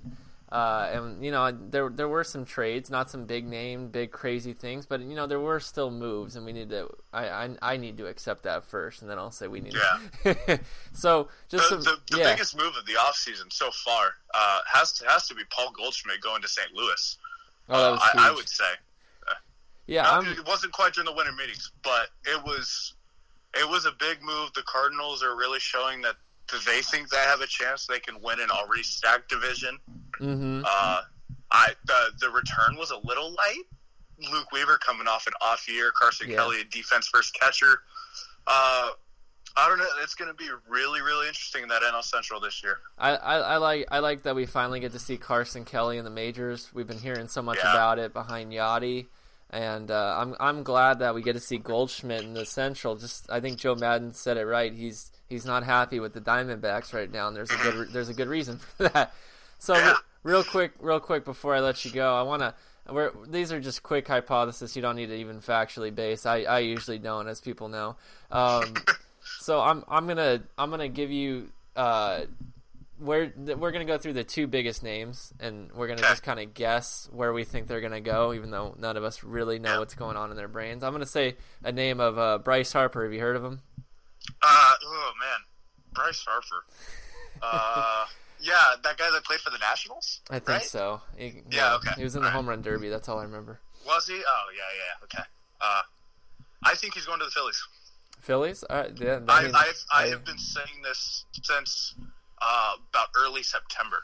Uh, 0.51 0.89
and 0.93 1.25
you 1.25 1.31
know 1.31 1.51
there 1.51 1.89
there 1.89 2.07
were 2.07 2.23
some 2.23 2.45
trades, 2.45 2.89
not 2.89 3.09
some 3.09 3.25
big 3.25 3.47
name, 3.47 3.87
big 3.87 4.11
crazy 4.11 4.53
things, 4.53 4.85
but 4.85 5.01
you 5.01 5.15
know 5.15 5.25
there 5.25 5.39
were 5.39 5.59
still 5.59 5.89
moves, 5.89 6.35
and 6.35 6.45
we 6.45 6.53
need 6.53 6.69
to. 6.69 6.87
I 7.11 7.27
I, 7.27 7.49
I 7.61 7.77
need 7.77 7.97
to 7.97 8.05
accept 8.05 8.43
that 8.43 8.63
first, 8.65 9.01
and 9.01 9.09
then 9.09 9.17
I'll 9.17 9.31
say 9.31 9.47
we 9.47 9.61
need. 9.61 9.73
To. 9.73 10.37
Yeah. 10.47 10.57
So 10.93 11.27
just 11.49 11.69
The, 11.69 11.81
some, 11.81 11.81
the, 11.81 12.15
the 12.15 12.19
yeah, 12.19 12.31
biggest 12.31 12.55
move 12.55 12.73
of 12.77 12.85
the 12.85 12.93
offseason 12.93 13.51
so 13.51 13.69
far 13.71 14.13
uh, 14.33 14.59
has 14.71 14.93
to 14.93 15.05
has 15.07 15.27
to 15.27 15.35
be 15.35 15.43
Paul 15.49 15.71
Goldschmidt 15.71 16.21
going 16.21 16.41
to 16.41 16.47
St. 16.47 16.73
Louis. 16.73 17.17
oh, 17.69 17.93
that 17.93 18.01
Uh, 18.01 18.21
I, 18.21 18.29
I 18.29 18.31
would 18.31 18.47
say 18.47 18.65
yeah, 19.87 20.03
Now, 20.03 20.19
I'm, 20.19 20.27
it 20.27 20.45
wasn't 20.45 20.73
quite 20.73 20.93
during 20.93 21.05
the 21.05 21.13
winter 21.13 21.31
meetings, 21.31 21.71
but 21.83 22.09
it 22.25 22.43
was 22.43 22.93
it 23.53 23.67
was 23.69 23.85
a 23.85 23.91
big 23.99 24.21
move. 24.23 24.51
The 24.53 24.63
Cardinals 24.63 25.23
are 25.23 25.35
really 25.35 25.59
showing 25.59 26.01
that 26.01 26.15
they 26.65 26.81
think 26.81 27.09
they 27.09 27.17
have 27.17 27.41
a 27.41 27.47
chance 27.47 27.85
they 27.85 27.99
can 27.99 28.21
win 28.21 28.39
an 28.39 28.49
already 28.49 28.83
stacked 28.83 29.29
division. 29.29 29.77
Hmm 30.19 30.61
Uh, 30.65 31.01
I 31.51 31.73
the 31.85 32.11
the 32.19 32.29
return 32.29 32.75
was 32.77 32.91
a 32.91 32.97
little 32.97 33.31
light. 33.31 33.63
Luke 34.31 34.51
Weaver 34.53 34.77
coming 34.77 35.07
off 35.07 35.27
an 35.27 35.33
off 35.41 35.67
year, 35.67 35.91
Carson 35.91 36.29
Yeah. 36.29 36.37
Kelly 36.37 36.61
a 36.61 36.63
defense 36.65 37.07
first 37.07 37.33
catcher. 37.33 37.79
Uh, 38.47 38.89
I 39.57 39.69
don't 39.69 39.77
know. 39.79 39.85
It's 40.03 40.15
going 40.15 40.27
to 40.29 40.33
be 40.35 40.49
really 40.67 41.01
really 41.01 41.27
interesting 41.27 41.63
in 41.63 41.69
that 41.69 41.81
NL 41.81 42.03
Central 42.03 42.39
this 42.39 42.61
year. 42.63 42.77
I, 42.97 43.11
I, 43.15 43.35
I 43.37 43.57
like 43.57 43.85
I 43.91 43.99
like 43.99 44.23
that 44.23 44.35
we 44.35 44.45
finally 44.45 44.79
get 44.79 44.91
to 44.93 44.99
see 44.99 45.17
Carson 45.17 45.65
Kelly 45.65 45.97
in 45.97 46.03
the 46.03 46.09
majors. 46.11 46.69
We've 46.73 46.87
been 46.87 46.99
hearing 46.99 47.27
so 47.27 47.41
much 47.41 47.57
Yeah. 47.63 47.71
about 47.71 47.99
it 47.99 48.11
behind 48.13 48.51
Yadi, 48.51 49.05
and 49.49 49.89
uh, 49.91 50.17
I'm 50.19 50.35
I'm 50.39 50.63
glad 50.63 50.99
that 50.99 51.15
we 51.15 51.21
get 51.21 51.33
to 51.33 51.39
see 51.39 51.57
Goldschmidt 51.57 52.23
in 52.23 52.33
the 52.33 52.45
Central. 52.45 52.95
Just 52.95 53.29
I 53.31 53.39
think 53.39 53.57
Joe 53.57 53.75
Maddon 53.75 54.13
said 54.13 54.35
it 54.37 54.45
right. 54.45 54.73
He's 54.73 55.11
he's 55.27 55.45
not 55.45 55.63
happy 55.63 55.99
with 56.01 56.13
the 56.13 56.21
Diamondbacks 56.21 56.93
right 56.93 57.11
now, 57.11 57.27
and 57.27 57.35
there's 57.35 57.51
a 57.51 57.57
good 57.57 57.75
re- 57.75 57.87
there's 57.91 58.09
a 58.09 58.13
good 58.13 58.27
reason 58.27 58.57
for 58.59 58.89
that. 58.89 59.13
So 59.59 59.95
real 60.23 60.43
quick, 60.43 60.73
real 60.79 60.99
quick 60.99 61.25
before 61.25 61.55
I 61.55 61.59
let 61.59 61.85
you 61.85 61.91
go, 61.91 62.15
I 62.15 62.23
want 62.23 62.41
to. 62.41 62.53
These 63.27 63.51
are 63.51 63.59
just 63.59 63.81
quick 63.81 64.07
hypotheses. 64.07 64.75
You 64.75 64.81
don't 64.81 64.95
need 64.95 65.07
to 65.07 65.15
even 65.15 65.39
factually 65.41 65.93
base. 65.93 66.25
I, 66.25 66.41
I 66.43 66.59
usually 66.59 66.99
don't, 66.99 67.27
as 67.27 67.41
people 67.41 67.67
know. 67.67 67.95
Um, 68.31 68.75
so 69.39 69.59
I'm 69.59 69.83
I'm 69.87 70.07
gonna 70.07 70.43
I'm 70.57 70.69
gonna 70.69 70.87
give 70.87 71.11
you 71.11 71.49
uh, 71.75 72.21
we're 72.99 73.33
we're 73.35 73.71
gonna 73.71 73.85
go 73.85 73.97
through 73.97 74.13
the 74.13 74.23
two 74.23 74.47
biggest 74.47 74.83
names, 74.83 75.33
and 75.39 75.71
we're 75.73 75.87
gonna 75.87 76.01
just 76.01 76.23
kind 76.23 76.39
of 76.39 76.53
guess 76.53 77.09
where 77.11 77.33
we 77.33 77.43
think 77.43 77.67
they're 77.67 77.81
gonna 77.81 78.01
go, 78.01 78.33
even 78.33 78.51
though 78.51 78.75
none 78.79 78.97
of 78.97 79.03
us 79.03 79.23
really 79.23 79.59
know 79.59 79.79
what's 79.79 79.95
going 79.95 80.15
on 80.15 80.31
in 80.31 80.37
their 80.37 80.47
brains. 80.47 80.83
I'm 80.83 80.93
gonna 80.93 81.05
say 81.05 81.35
a 81.63 81.71
name 81.71 81.99
of 81.99 82.17
uh, 82.17 82.37
Bryce 82.37 82.71
Harper. 82.71 83.03
Have 83.03 83.13
you 83.13 83.19
heard 83.19 83.35
of 83.35 83.43
him? 83.43 83.61
Uh, 84.41 84.73
oh 84.83 85.11
man, 85.19 85.39
Bryce 85.93 86.25
Harper. 86.27 86.65
Uh, 87.41 88.05
yeah, 88.41 88.75
that 88.83 88.97
guy 88.97 89.09
that 89.11 89.23
played 89.23 89.39
for 89.39 89.49
the 89.49 89.57
Nationals. 89.59 90.21
I 90.29 90.39
think 90.39 90.47
right? 90.49 90.63
so. 90.63 91.01
He, 91.17 91.41
Yeah, 91.51 91.75
okay. 91.75 91.91
He 91.97 92.03
was 92.03 92.15
in 92.15 92.21
the 92.21 92.27
All 92.27 92.31
right. 92.31 92.35
home 92.35 92.49
run 92.49 92.61
derby. 92.61 92.89
That's 92.89 93.07
all 93.09 93.19
I 93.19 93.23
remember. 93.23 93.59
Was 93.85 94.07
he? 94.07 94.15
Oh 94.15 94.45
yeah, 94.55 94.61
yeah. 94.77 95.03
Okay. 95.03 95.23
Uh, 95.61 95.81
I 96.63 96.75
think 96.75 96.93
he's 96.95 97.05
going 97.05 97.19
to 97.19 97.25
the 97.25 97.31
Phillies. 97.31 97.61
Phillies. 98.21 98.63
All 98.63 98.77
right, 98.77 98.91
yeah, 98.99 99.19
I 99.27 99.39
I, 99.39 99.43
mean, 99.43 99.55
I've 99.55 99.85
I 99.93 100.03
I- 100.03 100.07
have 100.07 100.25
been 100.25 100.37
saying 100.39 100.81
this 100.83 101.25
since 101.43 101.93
uh, 102.41 102.73
about 102.89 103.07
early 103.15 103.43
September. 103.43 104.03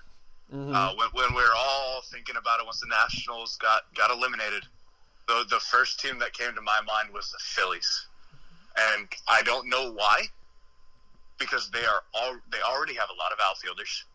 mhm. 0.54 0.74
Uh, 0.76 0.94
when, 0.96 1.08
when 1.14 1.34
we 1.36 1.42
were 1.42 1.56
all 1.58 2.02
thinking 2.12 2.36
about 2.38 2.60
it, 2.60 2.66
once 2.66 2.80
the 2.82 2.88
Nationals 2.88 3.58
got 3.58 3.84
got 3.96 4.12
eliminated, 4.12 4.64
the 5.28 5.46
the 5.50 5.60
first 5.60 6.00
team 6.00 6.20
that 6.20 6.34
came 6.34 6.54
to 6.54 6.62
my 6.62 6.80
mind 6.86 7.12
was 7.14 7.32
the 7.32 7.40
Phillies, 7.42 8.08
and 8.78 9.08
I 9.28 9.42
don't 9.42 9.68
know 9.70 9.92
why, 9.94 10.22
because 11.40 11.70
they 11.72 11.84
are 11.86 12.04
all 12.14 12.38
they 12.52 12.62
already 12.62 12.94
have 12.96 13.10
a 13.10 13.18
lot 13.18 13.32
of 13.32 13.40
outfielders. 13.44 14.06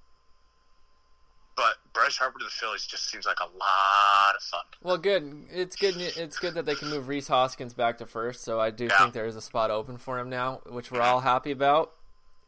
But 1.57 1.75
Bryce 1.95 2.17
Harper 2.19 2.39
to 2.39 2.45
the 2.45 2.51
Phillies 2.51 2.85
just 2.87 3.09
seems 3.11 3.25
like 3.25 3.41
a 3.41 3.45
lot 3.45 4.35
of 4.37 4.43
fun. 4.43 4.61
Well, 4.83 4.99
good. 4.99 5.47
It's 5.51 5.75
good. 5.77 5.97
It's 5.97 6.39
good 6.39 6.55
that 6.55 6.67
they 6.67 6.75
can 6.75 6.91
move 6.91 7.09
Rhys 7.09 7.29
Hoskins 7.29 7.73
back 7.73 7.99
to 7.99 8.07
first. 8.07 8.45
So 8.45 8.61
I 8.61 8.71
do 8.71 8.85
Yeah. 8.85 8.99
think 8.99 9.15
there 9.15 9.27
is 9.27 9.37
a 9.37 9.41
spot 9.41 9.71
open 9.71 9.97
for 9.97 10.19
him 10.19 10.29
now, 10.29 10.61
which 10.67 10.91
we're 10.91 11.01
all 11.01 11.21
happy 11.21 11.53
about. 11.53 11.93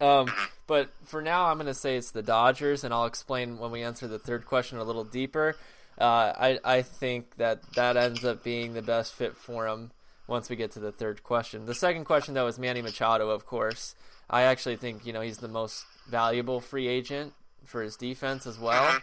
Um, 0.00 0.30
but 0.66 0.90
for 1.04 1.22
now, 1.22 1.46
I'm 1.46 1.56
going 1.56 1.66
to 1.66 1.74
say 1.74 1.96
it's 1.96 2.10
the 2.12 2.22
Dodgers, 2.22 2.84
and 2.84 2.92
I'll 2.94 3.06
explain 3.06 3.58
when 3.58 3.70
we 3.70 3.82
answer 3.82 4.06
the 4.06 4.18
third 4.18 4.44
question 4.46 4.78
a 4.78 4.84
little 4.84 5.04
deeper. 5.04 5.56
Uh, 6.00 6.32
I 6.38 6.58
I 6.62 6.82
think 6.82 7.36
that 7.38 7.62
that 7.74 7.96
ends 7.96 8.24
up 8.24 8.44
being 8.44 8.74
the 8.74 8.82
best 8.82 9.14
fit 9.14 9.36
for 9.36 9.66
him 9.66 9.90
once 10.28 10.48
we 10.50 10.54
get 10.54 10.70
to 10.72 10.80
the 10.80 10.92
third 10.92 11.24
question. 11.24 11.64
The 11.66 11.74
second 11.74 12.04
question, 12.04 12.34
though, 12.34 12.46
is 12.46 12.58
Manny 12.58 12.82
Machado. 12.82 13.30
Of 13.30 13.46
course, 13.46 13.96
I 14.30 14.42
actually 14.42 14.76
think 14.76 15.04
you 15.06 15.12
know 15.12 15.22
he's 15.22 15.38
the 15.38 15.48
most 15.48 15.84
valuable 16.06 16.60
free 16.60 16.86
agent 16.86 17.32
for 17.64 17.82
his 17.82 17.96
defense 17.96 18.46
as 18.46 18.58
well. 18.58 18.98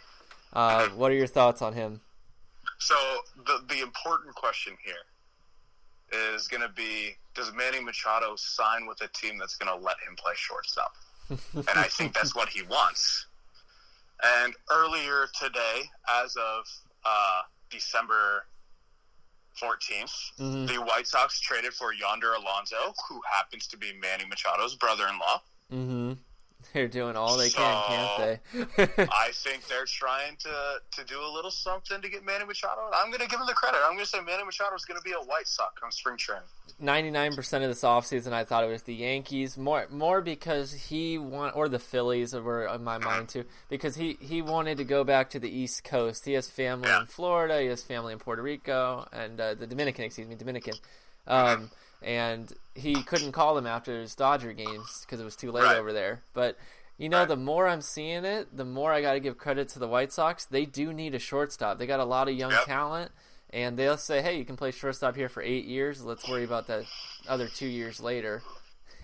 Uh, 0.54 0.88
what 0.90 1.12
are 1.12 1.16
your 1.16 1.28
thoughts 1.28 1.62
on 1.62 1.74
him? 1.74 2.02
So 2.80 2.96
the 3.46 3.64
the 3.68 3.82
important 3.82 4.36
question 4.36 4.76
here 4.84 4.94
is 6.34 6.48
going 6.48 6.62
to 6.62 6.70
be: 6.70 7.16
Does 7.34 7.52
Manny 7.54 7.80
Machado 7.80 8.36
sign 8.36 8.88
with 8.88 9.02
a 9.02 9.08
team 9.10 9.38
that's 9.38 9.56
going 9.56 9.78
to 9.78 9.84
let 9.86 9.96
him 10.08 10.16
play 10.16 10.34
shortstop? 10.36 10.94
and 11.30 11.70
I 11.76 11.84
think 11.88 12.14
that's 12.14 12.36
what 12.36 12.50
he 12.50 12.62
wants. 12.64 13.26
And 14.24 14.54
earlier 14.72 15.28
today, 15.40 15.84
as 16.24 16.36
of 16.36 16.66
uh, 17.04 17.42
December 17.70 18.46
14th. 19.62 20.12
Mhm. 20.40 20.68
The 20.68 20.78
White 20.82 21.08
Sox 21.08 21.40
traded 21.40 21.74
for 21.74 21.94
Yonder 21.94 22.34
Alonso, 22.34 22.94
who 23.08 23.22
happens 23.32 23.68
to 23.68 23.78
be 23.78 23.94
Manny 23.94 24.26
Machado's 24.26 24.76
brother-in-law. 24.76 25.42
Mm-hmm. 25.72 26.14
They're 26.74 26.88
doing 26.88 27.16
all 27.16 27.38
they 27.38 27.50
can, 27.50 27.84
can't 27.88 28.40
they? 28.78 28.84
I 29.12 29.30
think 29.34 29.68
they're 29.68 29.86
trying 29.86 30.36
to 30.38 30.78
to 30.98 31.06
do 31.06 31.20
a 31.22 31.32
little 31.34 31.52
something 31.52 32.02
to 32.02 32.10
get 32.10 32.26
Manny 32.26 32.46
Machado. 32.46 32.82
I'm 32.94 33.08
going 33.10 33.22
to 33.22 33.28
give 33.28 33.40
him 33.40 33.46
the 33.48 33.54
credit. 33.54 33.80
I'm 33.86 33.94
going 33.94 34.04
to 34.04 34.10
say 34.10 34.20
Manny 34.22 34.44
Machado 34.44 34.76
is 34.76 34.84
going 34.86 34.98
to 35.00 35.04
be 35.04 35.12
a 35.14 35.24
White 35.24 35.48
Sox 35.48 35.80
come 35.80 35.92
spring 35.92 36.18
training. 36.18 36.44
Ninety-nine 36.80 37.36
percent 37.36 37.64
of 37.64 37.70
this 37.70 37.82
offseason, 37.84 38.34
I 38.34 38.44
thought 38.44 38.64
it 38.66 38.68
was 38.70 38.84
the 38.84 38.94
Yankees 38.94 39.58
more, 39.58 39.88
more 39.90 40.20
because 40.22 40.74
he 40.74 41.18
want 41.18 41.56
or 41.56 41.70
the 41.70 41.80
Phillies 41.80 42.34
were 42.34 42.66
in 42.68 42.84
my 42.84 42.98
mind 42.98 43.30
too, 43.30 43.46
because 43.70 43.96
he 43.96 44.18
he 44.20 44.42
wanted 44.42 44.78
to 44.80 44.84
go 44.84 45.04
back 45.06 45.30
to 45.30 45.40
the 45.40 45.50
East 45.50 45.84
Coast. 45.86 46.26
He 46.26 46.34
has 46.34 46.50
family 46.50 46.90
Yeah. 46.90 47.02
in 47.02 47.06
Florida, 47.08 47.62
he 47.62 47.68
has 47.68 47.82
family 47.82 48.12
in 48.12 48.20
Puerto 48.20 48.42
Rico, 48.42 49.08
and 49.14 49.40
uh, 49.40 49.54
the 49.54 49.68
Dominican, 49.68 50.04
excuse 50.06 50.28
me, 50.28 50.36
Dominican. 50.36 50.74
Um, 51.28 51.72
and 52.06 52.54
he 52.76 53.02
couldn't 53.04 53.32
call 53.34 53.56
them 53.56 53.66
after 53.68 54.00
his 54.00 54.16
Dodger 54.16 54.54
games 54.54 55.02
because 55.02 55.20
it 55.20 55.26
was 55.26 55.36
too 55.36 55.52
late 55.52 55.64
Right. 55.64 55.76
over 55.76 55.92
there. 55.92 56.22
But 56.34 56.58
you 56.98 57.10
know, 57.10 57.20
Right. 57.20 57.28
the 57.28 57.36
more 57.36 57.68
I'm 57.68 57.82
seeing 57.82 58.24
it, 58.24 58.56
the 58.56 58.64
more 58.64 58.94
I 58.94 59.02
got 59.02 59.14
to 59.14 59.20
give 59.20 59.38
credit 59.38 59.68
to 59.70 59.80
the 59.80 59.88
White 59.88 60.14
Sox. 60.14 60.46
They 60.46 60.66
do 60.66 60.94
need 60.94 61.14
a 61.14 61.20
shortstop. 61.20 61.78
They 61.78 61.88
got 61.88 62.00
a 62.00 62.06
lot 62.06 62.30
of 62.30 62.36
young 62.36 62.52
Yep. 62.52 62.66
talent, 62.66 63.12
and 63.50 63.78
they'll 63.78 63.98
say, 63.98 64.22
"Hey, 64.22 64.38
you 64.38 64.46
can 64.46 64.56
play 64.56 64.72
shortstop 64.72 65.16
here 65.18 65.28
for 65.28 65.42
eight 65.44 65.66
years. 65.66 66.06
Let's 66.06 66.26
worry 66.26 66.46
about 66.46 66.68
that 66.68 66.86
other 67.28 67.50
two 67.50 67.68
years 67.68 68.00
later." 68.00 68.44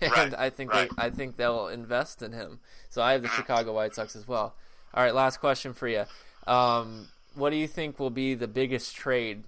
And 0.00 0.10
Right, 0.10 0.34
I 0.34 0.50
think 0.50 0.72
they, 0.72 0.90
I 0.98 1.10
think 1.10 1.36
they'll 1.36 1.68
invest 1.68 2.22
in 2.22 2.32
him. 2.32 2.58
So 2.90 3.02
I 3.02 3.12
have 3.12 3.22
the 3.22 3.28
Chicago 3.28 3.72
White 3.74 3.94
Sox 3.94 4.16
as 4.16 4.26
well. 4.26 4.54
All 4.94 5.02
right, 5.04 5.14
last 5.14 5.36
question 5.38 5.74
for 5.74 5.86
you. 5.86 6.06
Um, 6.46 7.06
what 7.34 7.50
do 7.50 7.56
you 7.56 7.68
think 7.68 8.00
will 8.00 8.10
be 8.10 8.34
the 8.34 8.48
biggest 8.48 8.96
trade 8.96 9.44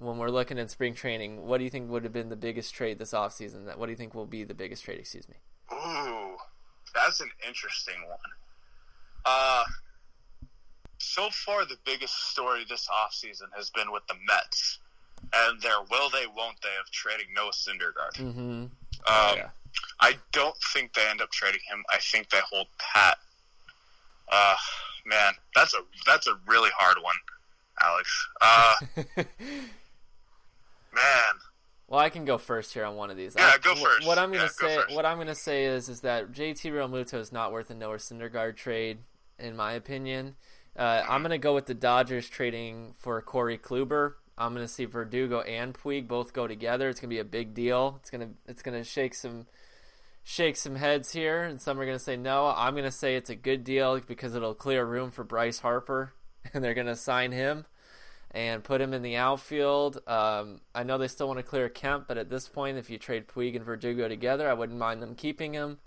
when 0.00 0.18
we're 0.18 0.30
looking 0.30 0.58
at 0.58 0.70
spring 0.70 0.94
training? 0.94 1.46
What 1.46 1.58
do 1.58 1.64
you 1.64 1.70
think 1.70 1.90
would 1.90 2.04
have 2.04 2.12
been 2.12 2.28
the 2.28 2.36
biggest 2.36 2.74
trade 2.74 2.98
this 2.98 3.12
offseason? 3.12 3.66
That 3.66 3.78
what 3.78 3.86
do 3.86 3.92
you 3.92 3.96
think 3.96 4.14
will 4.14 4.26
be 4.26 4.44
the 4.44 4.54
biggest 4.54 4.84
trade? 4.84 4.98
Excuse 4.98 5.28
me. 5.28 5.36
Ooh, 5.72 6.36
that's 6.94 7.20
an 7.20 7.30
interesting 7.46 7.94
one. 8.08 8.18
Uh, 9.24 9.64
so 10.98 11.28
far, 11.30 11.64
the 11.64 11.76
biggest 11.84 12.30
story 12.30 12.64
this 12.68 12.88
offseason 12.88 13.48
has 13.56 13.70
been 13.70 13.92
with 13.92 14.06
the 14.06 14.14
Mets 14.26 14.78
and 15.32 15.60
their 15.60 15.80
will 15.90 16.10
they, 16.10 16.26
won't 16.26 16.60
they 16.62 16.68
of 16.80 16.90
trading 16.90 17.26
Noah 17.34 17.52
Syndergaard. 17.52 18.14
Mm-hmm. 18.16 18.40
Um, 18.40 18.70
yeah. 19.06 19.48
I 20.00 20.16
don't 20.32 20.56
think 20.72 20.94
they 20.94 21.06
end 21.08 21.20
up 21.20 21.30
trading 21.30 21.60
him. 21.70 21.84
I 21.90 21.98
think 21.98 22.30
they 22.30 22.40
hold 22.50 22.66
pat. 22.78 23.18
Uh, 24.30 24.56
man, 25.06 25.32
that's 25.54 25.74
a 25.74 25.78
that's 26.06 26.26
a 26.26 26.38
really 26.46 26.70
hard 26.76 26.96
one, 27.02 27.16
Alex. 27.82 28.28
Uh, 28.40 28.74
man, 30.94 31.34
Well, 31.88 32.00
I 32.00 32.08
can 32.10 32.24
go 32.24 32.38
first 32.38 32.72
here 32.74 32.84
on 32.84 32.96
one 32.96 33.10
of 33.10 33.16
these. 33.16 33.34
Yeah, 33.36 33.52
I, 33.54 33.58
go 33.58 33.74
first. 33.74 34.06
What 34.06 34.18
I'm 34.18 34.30
gonna 34.30 34.44
Yeah, 34.44 34.48
say, 34.48 34.76
first. 34.76 34.94
what 34.94 35.04
I'm 35.06 35.18
gonna 35.18 35.34
say 35.34 35.64
is, 35.64 35.88
is 35.88 36.00
that 36.02 36.32
JT 36.32 36.70
Realmuto 36.72 37.14
is 37.14 37.32
not 37.32 37.52
worth 37.52 37.70
a 37.70 37.74
Noah 37.74 37.96
Syndergaard 37.96 38.56
trade, 38.56 38.98
in 39.38 39.56
my 39.56 39.72
opinion. 39.72 40.36
Uh, 40.76 41.04
I'm 41.08 41.22
gonna 41.22 41.38
go 41.38 41.54
with 41.54 41.66
the 41.66 41.74
Dodgers 41.74 42.28
trading 42.28 42.94
for 42.98 43.20
Corey 43.22 43.58
Kluber. 43.58 44.14
I'm 44.38 44.54
gonna 44.54 44.68
see 44.68 44.84
Verdugo 44.86 45.40
and 45.40 45.74
Puig 45.74 46.06
both 46.08 46.32
go 46.32 46.46
together. 46.46 46.88
It's 46.88 47.00
gonna 47.00 47.08
be 47.10 47.18
a 47.18 47.24
big 47.24 47.54
deal. 47.54 47.96
It's 48.00 48.10
gonna 48.10 48.30
it's 48.46 48.62
gonna 48.62 48.84
shake 48.84 49.14
some 49.14 49.46
shake 50.22 50.56
some 50.56 50.76
heads 50.76 51.12
here, 51.12 51.42
and 51.42 51.60
some 51.60 51.78
are 51.80 51.84
gonna 51.86 51.98
say 51.98 52.16
no. 52.16 52.46
I'm 52.56 52.74
gonna 52.76 52.90
say 52.92 53.16
it's 53.16 53.30
a 53.30 53.34
good 53.34 53.64
deal 53.64 53.98
because 54.00 54.34
it'll 54.34 54.54
clear 54.54 54.84
room 54.84 55.10
for 55.10 55.24
Bryce 55.24 55.58
Harper, 55.58 56.12
and 56.54 56.62
they're 56.62 56.74
gonna 56.74 56.96
sign 56.96 57.32
him 57.32 57.66
and 58.32 58.62
put 58.62 58.80
him 58.80 58.94
in 58.94 59.02
the 59.02 59.16
outfield. 59.16 60.00
Um, 60.06 60.60
I 60.74 60.82
know 60.82 60.98
they 60.98 61.08
still 61.08 61.26
want 61.26 61.38
to 61.38 61.42
clear 61.42 61.68
Kemp, 61.68 62.06
but 62.06 62.18
at 62.18 62.30
this 62.30 62.48
point, 62.48 62.78
if 62.78 62.88
you 62.88 62.98
trade 62.98 63.26
Puig 63.26 63.56
and 63.56 63.64
Verdugo 63.64 64.08
together, 64.08 64.48
I 64.48 64.54
wouldn't 64.54 64.78
mind 64.78 65.02
them 65.02 65.14
keeping 65.14 65.52
him. 65.52 65.78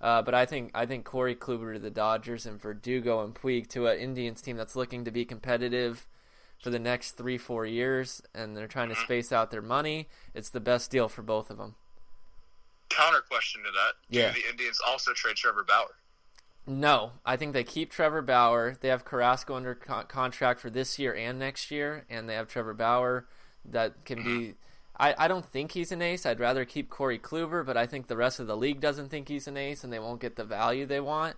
Uh, 0.00 0.20
but 0.22 0.34
I 0.34 0.44
think 0.44 0.70
I 0.74 0.86
think 0.86 1.04
Corey 1.04 1.34
Kluber 1.34 1.72
to 1.72 1.78
the 1.78 1.90
Dodgers 1.90 2.46
and 2.46 2.60
Verdugo 2.60 3.22
and 3.22 3.34
Puig 3.34 3.68
to 3.68 3.86
an 3.86 3.98
Indians 3.98 4.42
team 4.42 4.56
that's 4.56 4.76
looking 4.76 5.04
to 5.04 5.10
be 5.10 5.24
competitive 5.24 6.06
for 6.62 6.70
the 6.70 6.78
next 6.78 7.12
three 7.12 7.38
four 7.38 7.64
years, 7.64 8.20
and 8.34 8.56
they're 8.56 8.66
trying 8.66 8.88
to 8.88 8.96
space 8.96 9.32
out 9.32 9.50
their 9.50 9.62
money. 9.62 10.08
It's 10.34 10.50
the 10.50 10.60
best 10.60 10.90
deal 10.90 11.08
for 11.08 11.22
both 11.22 11.48
of 11.48 11.58
them. 11.58 11.76
counter 12.90 13.20
question 13.20 13.62
to 13.62 13.70
that: 13.70 13.92
Yeah. 14.10 14.32
Do 14.32 14.42
the 14.42 14.48
Indians 14.50 14.78
also 14.86 15.12
trade 15.12 15.36
Trevor 15.36 15.64
Bauer? 15.64 15.94
No, 16.66 17.12
I 17.26 17.36
think 17.36 17.52
they 17.52 17.64
keep 17.64 17.90
Trevor 17.90 18.22
Bauer. 18.22 18.76
They 18.80 18.88
have 18.88 19.04
Carrasco 19.04 19.54
under 19.54 19.74
con- 19.74 20.06
contract 20.06 20.60
for 20.60 20.70
this 20.70 20.98
year 20.98 21.14
and 21.14 21.38
next 21.38 21.70
year, 21.70 22.04
and 22.08 22.28
they 22.28 22.34
have 22.34 22.48
Trevor 22.48 22.72
Bauer 22.72 23.26
that 23.66 24.04
can 24.04 24.22
be. 24.22 24.54
I, 24.98 25.14
I 25.18 25.28
don't 25.28 25.44
think 25.44 25.72
he's 25.72 25.92
an 25.92 26.00
ace. 26.00 26.24
I'd 26.24 26.40
rather 26.40 26.64
keep 26.64 26.88
Corey 26.88 27.18
Kluber, 27.18 27.66
but 27.66 27.76
I 27.76 27.86
think 27.86 28.06
the 28.06 28.16
rest 28.16 28.40
of 28.40 28.46
the 28.46 28.56
league 28.56 28.80
doesn't 28.80 29.10
think 29.10 29.28
he's 29.28 29.46
an 29.46 29.56
ace, 29.56 29.84
and 29.84 29.92
they 29.92 29.98
won't 29.98 30.20
get 30.20 30.36
the 30.36 30.44
value 30.44 30.86
they 30.86 31.00
want. 31.00 31.36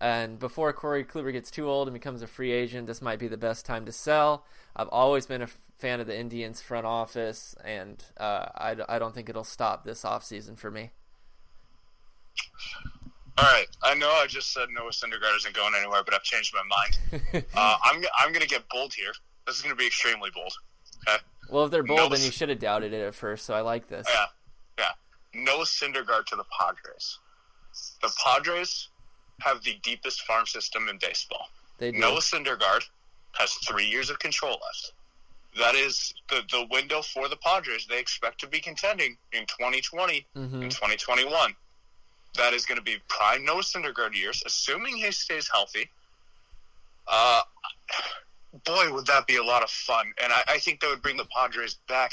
And 0.00 0.38
before 0.38 0.72
Corey 0.72 1.04
Kluber 1.04 1.32
gets 1.32 1.50
too 1.50 1.68
old 1.68 1.88
and 1.88 1.94
becomes 1.94 2.22
a 2.22 2.26
free 2.26 2.52
agent, 2.52 2.86
this 2.86 3.00
might 3.00 3.18
be 3.18 3.28
the 3.28 3.36
best 3.36 3.64
time 3.64 3.86
to 3.86 3.92
sell. 3.92 4.44
I've 4.76 4.88
always 4.88 5.26
been 5.26 5.40
a 5.40 5.44
f- 5.44 5.58
fan 5.76 6.00
of 6.00 6.06
the 6.06 6.18
Indians 6.18 6.60
front 6.60 6.86
office, 6.86 7.56
and 7.64 8.04
uh, 8.18 8.46
I, 8.54 8.76
I 8.88 8.98
don't 8.98 9.14
think 9.14 9.28
it'll 9.28 9.44
stop 9.44 9.84
this 9.84 10.02
offseason 10.02 10.58
for 10.58 10.70
me. 10.70 10.90
All 13.38 13.44
right, 13.44 13.66
I 13.84 13.94
know 13.94 14.10
I 14.10 14.26
just 14.26 14.52
said 14.52 14.68
Noah 14.70 14.90
Syndergaard 14.90 15.36
isn't 15.36 15.54
going 15.54 15.72
anywhere, 15.78 16.02
but 16.04 16.12
I've 16.14 16.22
changed 16.24 16.52
my 16.54 16.62
mind. 17.22 17.44
uh, 17.54 17.76
I'm 17.84 18.02
I'm 18.18 18.32
going 18.32 18.42
to 18.42 18.48
get 18.48 18.68
bold 18.68 18.92
here. 18.94 19.12
This 19.46 19.56
is 19.56 19.62
going 19.62 19.74
to 19.74 19.78
be 19.78 19.86
extremely 19.86 20.30
bold. 20.34 20.52
Okay. 21.08 21.18
Well, 21.50 21.64
if 21.64 21.70
they're 21.70 21.82
bold, 21.84 21.98
No. 22.00 22.08
then 22.08 22.20
you 22.24 22.32
should 22.32 22.48
have 22.48 22.58
doubted 22.58 22.92
it 22.92 23.00
at 23.06 23.14
first, 23.14 23.46
so 23.46 23.54
I 23.54 23.60
like 23.60 23.88
this. 23.88 24.06
Yeah, 24.12 24.24
yeah. 24.78 25.40
Noah 25.40 25.64
Syndergaard 25.64 26.26
to 26.26 26.36
the 26.36 26.44
Padres. 26.58 27.18
The 28.02 28.10
Padres 28.24 28.88
have 29.40 29.62
the 29.62 29.76
deepest 29.84 30.22
farm 30.22 30.44
system 30.46 30.88
in 30.88 30.98
baseball. 31.00 31.46
They 31.78 31.92
do. 31.92 31.98
Noah 31.98 32.18
Syndergaard 32.20 32.82
has 33.38 33.52
three 33.68 33.86
years 33.86 34.10
of 34.10 34.18
control 34.18 34.50
left. 34.52 34.92
That 35.58 35.74
is 35.76 36.12
the, 36.28 36.42
the 36.50 36.66
window 36.72 37.02
for 37.02 37.28
the 37.28 37.36
Padres. 37.36 37.86
They 37.88 38.00
expect 38.00 38.40
to 38.40 38.48
be 38.48 38.58
contending 38.60 39.16
in 39.32 39.42
2020 39.46 40.26
Mhm. 40.36 40.62
and 40.62 40.70
2021. 40.70 41.54
That 42.36 42.52
is 42.52 42.66
going 42.66 42.78
to 42.78 42.84
be 42.84 42.96
prime 43.08 43.44
Noah 43.44 43.62
Syndergaard 43.62 44.14
years, 44.14 44.42
assuming 44.46 44.96
he 44.96 45.10
stays 45.10 45.48
healthy. 45.52 45.88
Uh, 47.06 47.40
boy, 48.64 48.92
would 48.92 49.06
that 49.06 49.26
be 49.26 49.36
a 49.36 49.42
lot 49.42 49.62
of 49.62 49.70
fun. 49.70 50.06
And 50.22 50.32
I, 50.32 50.42
I 50.48 50.58
think 50.58 50.80
that 50.80 50.88
would 50.90 51.02
bring 51.02 51.16
the 51.16 51.26
Padres 51.36 51.76
back 51.88 52.12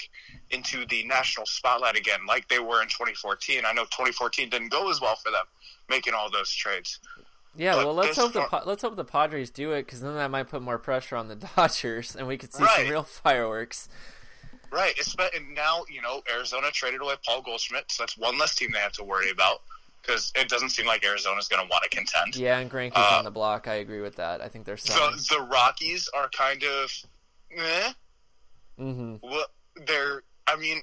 into 0.52 0.86
the 0.88 1.04
national 1.06 1.46
spotlight 1.46 1.96
again, 1.98 2.20
like 2.28 2.48
they 2.48 2.60
were 2.60 2.82
in 2.82 2.88
2014. 2.88 3.64
I 3.66 3.74
know 3.74 3.84
2014 3.84 4.50
didn't 4.50 4.70
go 4.70 4.90
as 4.90 5.02
well 5.02 5.16
for 5.16 5.32
them, 5.32 5.46
making 5.90 6.14
all 6.14 6.32
those 6.32 6.52
trades. 6.52 7.00
Yeah, 7.58 7.76
But 7.76 7.86
well, 7.86 7.94
let's 7.96 8.18
hope 8.18 8.34
the 8.34 8.40
far- 8.42 8.50
Pa- 8.50 8.64
let's 8.66 8.82
hope 8.82 8.96
the 8.98 9.06
Padres 9.06 9.50
do 9.50 9.72
it 9.72 9.86
because 9.86 10.02
then 10.02 10.16
that 10.16 10.30
might 10.32 10.50
put 10.50 10.62
more 10.62 10.78
pressure 10.78 11.16
on 11.16 11.28
the 11.28 11.36
Dodgers, 11.56 12.16
and 12.16 12.28
we 12.28 12.38
could 12.38 12.54
see 12.54 12.64
Right. 12.64 12.82
some 12.82 12.90
real 12.90 13.04
fireworks. 13.04 13.88
Right. 14.72 14.96
Espe- 14.98 15.36
And 15.38 15.54
now, 15.56 15.86
you 15.90 16.02
know, 16.02 16.22
Arizona 16.34 16.70
traded 16.72 17.02
away 17.02 17.14
Paul 17.26 17.42
Goldschmidt, 17.44 17.92
so 17.92 18.04
that's 18.04 18.18
one 18.18 18.38
less 18.38 18.56
team 18.56 18.72
they 18.74 18.80
have 18.80 18.92
to 18.94 19.04
worry 19.04 19.30
about 19.30 19.62
because 20.06 20.32
it 20.36 20.48
doesn't 20.50 20.70
seem 20.70 20.86
like 20.86 21.04
Arizona's 21.06 21.48
going 21.48 21.62
to 21.64 21.70
want 21.70 21.84
to 21.84 21.90
contend. 21.90 22.36
Yeah, 22.36 22.58
and 22.60 22.70
Greinke's 22.70 22.94
Uh, 22.96 23.18
on 23.18 23.24
the 23.26 23.32
block. 23.32 23.68
I 23.68 23.76
agree 23.76 24.02
with 24.02 24.16
that. 24.18 24.42
I 24.42 24.48
think 24.48 24.66
they're 24.66 24.76
The, 24.76 25.26
the 25.30 25.42
Rockies 25.42 26.10
are 26.14 26.30
kind 26.30 26.64
of, 26.64 26.92
eh. 27.58 27.92
hmm 28.78 29.16
Well, 29.22 29.46
they're. 29.88 30.24
I 30.48 30.56
mean, 30.58 30.82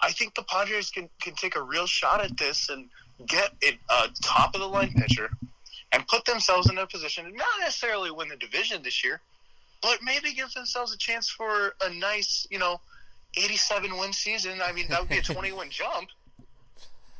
I 0.00 0.12
think 0.12 0.34
the 0.34 0.44
Padres 0.44 0.90
can 0.90 1.08
can 1.20 1.34
take 1.34 1.56
a 1.56 1.62
real 1.62 1.86
shot 1.86 2.22
at 2.24 2.36
this 2.36 2.68
and 2.68 2.88
get 3.26 3.50
it 3.60 3.76
a 3.90 4.08
top 4.22 4.54
of 4.54 4.60
the 4.60 4.66
line 4.68 4.92
pitcher 4.92 5.30
and 5.92 6.06
put 6.08 6.24
themselves 6.24 6.68
in 6.70 6.78
a 6.78 6.86
position 6.86 7.24
to 7.24 7.30
not 7.32 7.46
necessarily 7.60 8.10
win 8.10 8.28
the 8.28 8.36
division 8.36 8.82
this 8.82 9.04
year, 9.04 9.20
but 9.82 9.98
maybe 10.02 10.32
give 10.32 10.52
themselves 10.52 10.92
a 10.92 10.96
chance 10.96 11.28
for 11.28 11.74
a 11.84 11.92
nice, 11.94 12.46
you 12.50 12.58
know, 12.58 12.80
87 13.36 13.96
win 13.98 14.12
season. 14.12 14.60
I 14.62 14.72
mean, 14.72 14.86
that 14.88 15.00
would 15.00 15.08
be 15.08 15.18
a 15.18 15.22
20 15.34 15.52
win 15.52 15.70
jump. 15.70 16.08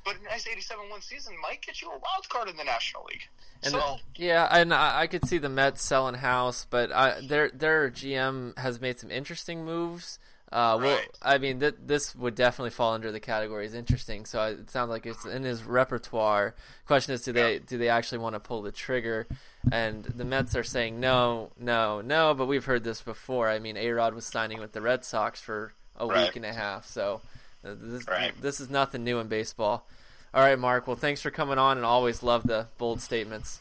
But 0.04 0.16
a 0.20 0.24
nice 0.24 0.46
87 0.46 0.84
win 0.92 1.00
season 1.00 1.34
might 1.40 1.62
get 1.62 1.80
you 1.80 1.88
a 1.88 1.92
wild 1.92 2.28
card 2.28 2.48
in 2.48 2.56
the 2.56 2.64
National 2.64 3.04
League. 3.04 3.22
And 3.62 3.72
so, 3.72 3.96
the- 4.16 4.24
yeah, 4.24 4.46
and 4.50 4.72
I, 4.74 5.02
I 5.02 5.06
could 5.06 5.26
see 5.26 5.38
the 5.38 5.48
Mets 5.48 5.82
selling 5.82 6.16
house, 6.16 6.66
but 6.68 6.92
I, 6.92 7.20
their 7.22 7.48
their 7.50 7.90
GM 7.90 8.58
has 8.58 8.80
made 8.80 8.98
some 8.98 9.10
interesting 9.10 9.64
moves. 9.64 10.18
Uh, 10.52 10.78
well, 10.80 10.96
Right. 10.96 11.08
I 11.20 11.38
mean, 11.38 11.58
th- 11.58 11.74
this 11.84 12.14
would 12.14 12.34
definitely 12.36 12.70
fall 12.70 12.92
under 12.92 13.10
the 13.10 13.18
category 13.18 13.66
as 13.66 13.74
interesting. 13.74 14.24
So 14.24 14.40
it 14.44 14.70
sounds 14.70 14.88
like 14.90 15.04
it's 15.04 15.24
in 15.24 15.42
his 15.42 15.64
repertoire. 15.64 16.54
Question 16.86 17.14
is, 17.14 17.22
do 17.22 17.32
they 17.32 17.54
Yeah. 17.54 17.58
do 17.66 17.78
they 17.78 17.88
actually 17.88 18.18
want 18.18 18.34
to 18.34 18.40
pull 18.40 18.62
the 18.62 18.70
trigger? 18.70 19.26
And 19.72 20.04
the 20.04 20.24
Mets 20.24 20.54
are 20.54 20.62
saying 20.62 21.00
no, 21.00 21.50
no, 21.58 22.02
no. 22.02 22.34
But 22.34 22.46
we've 22.46 22.64
heard 22.66 22.84
this 22.84 23.00
before. 23.00 23.48
I 23.48 23.58
mean, 23.58 23.76
A 23.76 23.90
Rod 23.90 24.14
was 24.14 24.26
signing 24.26 24.60
with 24.60 24.72
the 24.72 24.80
Red 24.82 25.04
Sox 25.04 25.40
for 25.40 25.72
a 25.96 26.06
Right. 26.06 26.26
week 26.26 26.36
and 26.36 26.44
a 26.44 26.52
half. 26.52 26.86
So 26.86 27.22
Uh, 27.64 27.74
this 27.78 28.06
Right. 28.06 28.38
this 28.40 28.60
is 28.60 28.68
nothing 28.70 29.04
new 29.04 29.18
in 29.18 29.28
baseball. 29.28 29.86
All 30.32 30.42
right, 30.42 30.58
Mark. 30.58 30.86
Well, 30.86 30.96
thanks 30.96 31.20
for 31.22 31.30
coming 31.30 31.58
on, 31.58 31.76
and 31.76 31.86
always 31.86 32.22
love 32.22 32.42
the 32.44 32.68
bold 32.78 33.00
statements. 33.00 33.60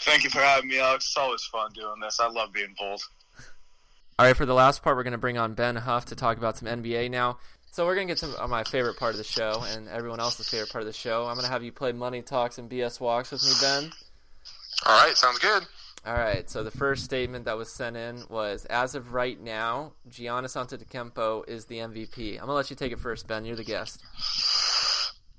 thank 0.00 0.24
you 0.24 0.30
for 0.30 0.40
having 0.40 0.68
me, 0.70 0.78
Alex. 0.78 1.06
It's 1.06 1.16
always 1.16 1.44
fun 1.44 1.70
doing 1.74 2.00
this. 2.00 2.18
I 2.20 2.28
love 2.28 2.52
being 2.52 2.74
bold. 2.78 3.02
All 4.18 4.26
right, 4.26 4.36
for 4.36 4.46
the 4.46 4.54
last 4.54 4.82
part, 4.82 4.96
we're 4.96 5.02
going 5.04 5.12
to 5.12 5.18
bring 5.18 5.38
on 5.38 5.54
Ben 5.54 5.76
Huff 5.76 6.06
to 6.06 6.16
talk 6.16 6.38
about 6.38 6.56
some 6.56 6.66
NBA 6.66 7.10
now. 7.10 7.38
So 7.70 7.84
we're 7.86 7.94
going 7.94 8.08
to 8.08 8.14
get 8.14 8.20
to 8.20 8.42
uh, 8.42 8.48
my 8.48 8.64
favorite 8.64 8.96
part 8.96 9.12
of 9.12 9.18
the 9.18 9.24
show 9.24 9.62
and 9.68 9.88
everyone 9.88 10.18
else's 10.18 10.48
favorite 10.48 10.70
part 10.70 10.82
of 10.82 10.86
the 10.86 10.92
show. 10.92 11.26
I'm 11.26 11.34
going 11.34 11.44
to 11.46 11.52
have 11.52 11.62
you 11.62 11.70
play 11.70 11.92
Money 11.92 12.22
Talks 12.22 12.58
and 12.58 12.68
BS 12.68 12.98
Walks 12.98 13.30
with 13.30 13.44
me, 13.44 13.52
Ben. 13.60 13.92
All 14.86 15.04
right, 15.06 15.16
sounds 15.16 15.38
good. 15.38 15.64
All 16.06 16.14
right, 16.14 16.48
so 16.48 16.62
the 16.62 16.70
first 16.70 17.04
statement 17.04 17.44
that 17.46 17.56
was 17.56 17.72
sent 17.72 17.96
in 17.96 18.22
was, 18.30 18.64
as 18.66 18.94
of 18.94 19.12
right 19.12 19.38
now, 19.38 19.92
Giannis 20.08 20.56
Antetokounmpo 20.56 21.48
is 21.48 21.66
the 21.66 21.78
MVP. 21.78 22.40
I'm 22.40 22.46
to 22.46 22.52
let 22.52 22.70
you 22.70 22.76
take 22.76 22.92
it 22.92 22.98
first, 22.98 23.26
Ben. 23.26 23.44
You're 23.44 23.56
the 23.56 23.64
guest. 23.64 24.02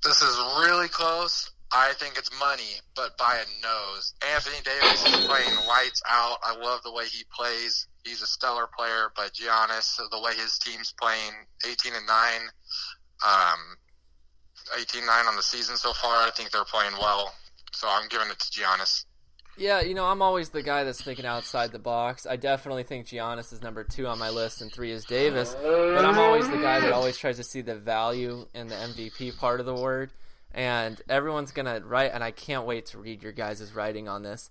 This 0.04 0.22
is 0.22 0.36
really 0.58 0.88
close. 0.88 1.50
I 1.72 1.92
think 1.94 2.18
it's 2.18 2.30
money, 2.38 2.80
but 2.96 3.16
by 3.16 3.36
a 3.36 3.62
nose. 3.62 4.14
Anthony 4.34 4.56
Davis 4.64 5.06
is 5.06 5.26
playing 5.26 5.54
lights 5.68 6.02
out. 6.08 6.38
I 6.42 6.56
love 6.56 6.82
the 6.82 6.92
way 6.92 7.04
he 7.06 7.24
plays. 7.32 7.86
He's 8.04 8.22
a 8.22 8.26
stellar 8.26 8.68
player, 8.76 9.12
but 9.14 9.32
Giannis, 9.34 9.96
the 9.96 10.20
way 10.20 10.34
his 10.34 10.58
team's 10.58 10.92
playing, 11.00 11.32
18 11.64 11.92
and 11.94 12.06
9, 12.06 12.16
um, 13.26 13.76
18 14.78 15.06
9 15.06 15.26
on 15.26 15.36
the 15.36 15.42
season 15.42 15.76
so 15.76 15.92
far, 15.92 16.26
I 16.26 16.30
think 16.30 16.50
they're 16.50 16.64
playing 16.64 16.94
well. 17.00 17.32
So 17.72 17.88
I'm 17.88 18.08
giving 18.08 18.28
it 18.28 18.38
to 18.38 18.60
Giannis. 18.60 19.04
Yeah, 19.60 19.82
you 19.82 19.92
know, 19.92 20.06
I'm 20.06 20.22
always 20.22 20.48
the 20.48 20.62
guy 20.62 20.84
that's 20.84 21.02
thinking 21.02 21.26
outside 21.26 21.70
the 21.70 21.78
box. 21.78 22.26
I 22.26 22.36
definitely 22.36 22.82
think 22.82 23.04
Giannis 23.04 23.52
is 23.52 23.60
number 23.60 23.84
two 23.84 24.06
on 24.06 24.18
my 24.18 24.30
list, 24.30 24.62
and 24.62 24.72
three 24.72 24.90
is 24.90 25.04
Davis. 25.04 25.54
But 25.62 26.02
I'm 26.02 26.18
always 26.18 26.48
the 26.48 26.56
guy 26.56 26.80
that 26.80 26.92
always 26.92 27.18
tries 27.18 27.36
to 27.36 27.42
see 27.44 27.60
the 27.60 27.74
value 27.74 28.46
in 28.54 28.68
the 28.68 28.74
MVP 28.74 29.36
part 29.36 29.60
of 29.60 29.66
the 29.66 29.74
word. 29.74 30.12
And 30.54 30.98
everyone's 31.10 31.52
gonna 31.52 31.80
write, 31.84 32.12
and 32.14 32.24
I 32.24 32.30
can't 32.30 32.64
wait 32.64 32.86
to 32.86 32.98
read 32.98 33.22
your 33.22 33.32
guys' 33.32 33.74
writing 33.74 34.08
on 34.08 34.22
this. 34.22 34.48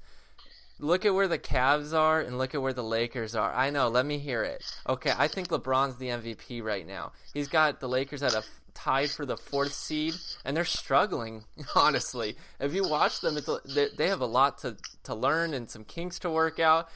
Look 0.78 1.06
at 1.06 1.16
where 1.16 1.28
the 1.28 1.40
Cavs 1.40 1.92
are, 1.92 2.22
and 2.22 2.38
look 2.38 2.54
at 2.54 2.62
where 2.62 2.72
the 2.72 2.84
Lakers 2.84 3.34
are. 3.34 3.52
I 3.52 3.72
know. 3.72 3.88
Let 3.88 4.06
me 4.06 4.20
hear 4.20 4.44
it. 4.44 4.64
Okay, 4.88 5.12
I 5.18 5.28
think 5.28 5.48
LeBron's 5.48 5.98
the 5.98 6.10
MVP 6.10 6.62
right 6.62 6.86
now. 6.86 7.14
He's 7.34 7.48
got 7.48 7.80
the 7.80 7.90
Lakers 7.90 8.22
at 8.22 8.36
a 8.36 8.44
tied 8.74 9.10
for 9.10 9.26
the 9.26 9.38
fourth 9.38 9.74
seed, 9.74 10.14
and 10.46 10.56
they're 10.56 10.66
struggling. 10.66 11.44
Honestly, 11.76 12.38
if 12.60 12.74
you 12.74 12.88
watch 12.88 13.22
them, 13.22 13.38
it's 13.38 13.50
they, 13.74 13.88
they 13.98 14.08
have 14.08 14.22
a 14.22 14.26
lot 14.26 14.60
to 14.60 14.78
to 15.04 15.16
learn 15.16 15.54
and 15.54 15.70
some 15.70 15.84
kinks 15.84 16.20
to 16.20 16.30
work 16.30 16.60
out, 16.60 16.90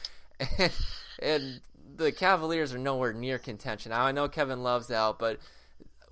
and, 0.58 0.72
and 1.20 1.60
the 1.96 2.12
Cavaliers 2.12 2.74
are 2.74 2.78
nowhere 2.78 3.12
near 3.12 3.38
contention. 3.38 3.90
Now 3.90 4.04
I 4.04 4.12
know 4.12 4.28
Kevin 4.28 4.62
Love's 4.62 4.90
out, 4.90 5.18
but 5.18 5.38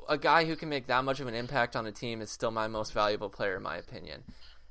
a 0.08 0.18
guy 0.18 0.44
who 0.44 0.56
can 0.56 0.68
make 0.68 0.86
that 0.86 1.04
much 1.04 1.20
of 1.20 1.26
an 1.26 1.34
impact 1.34 1.76
on 1.76 1.86
a 1.86 1.92
team 1.92 2.20
is 2.20 2.30
still 2.30 2.50
my 2.50 2.68
most 2.68 2.92
valuable 2.92 3.28
player, 3.30 3.56
in 3.56 3.62
my 3.62 3.76
opinion. 3.76 4.22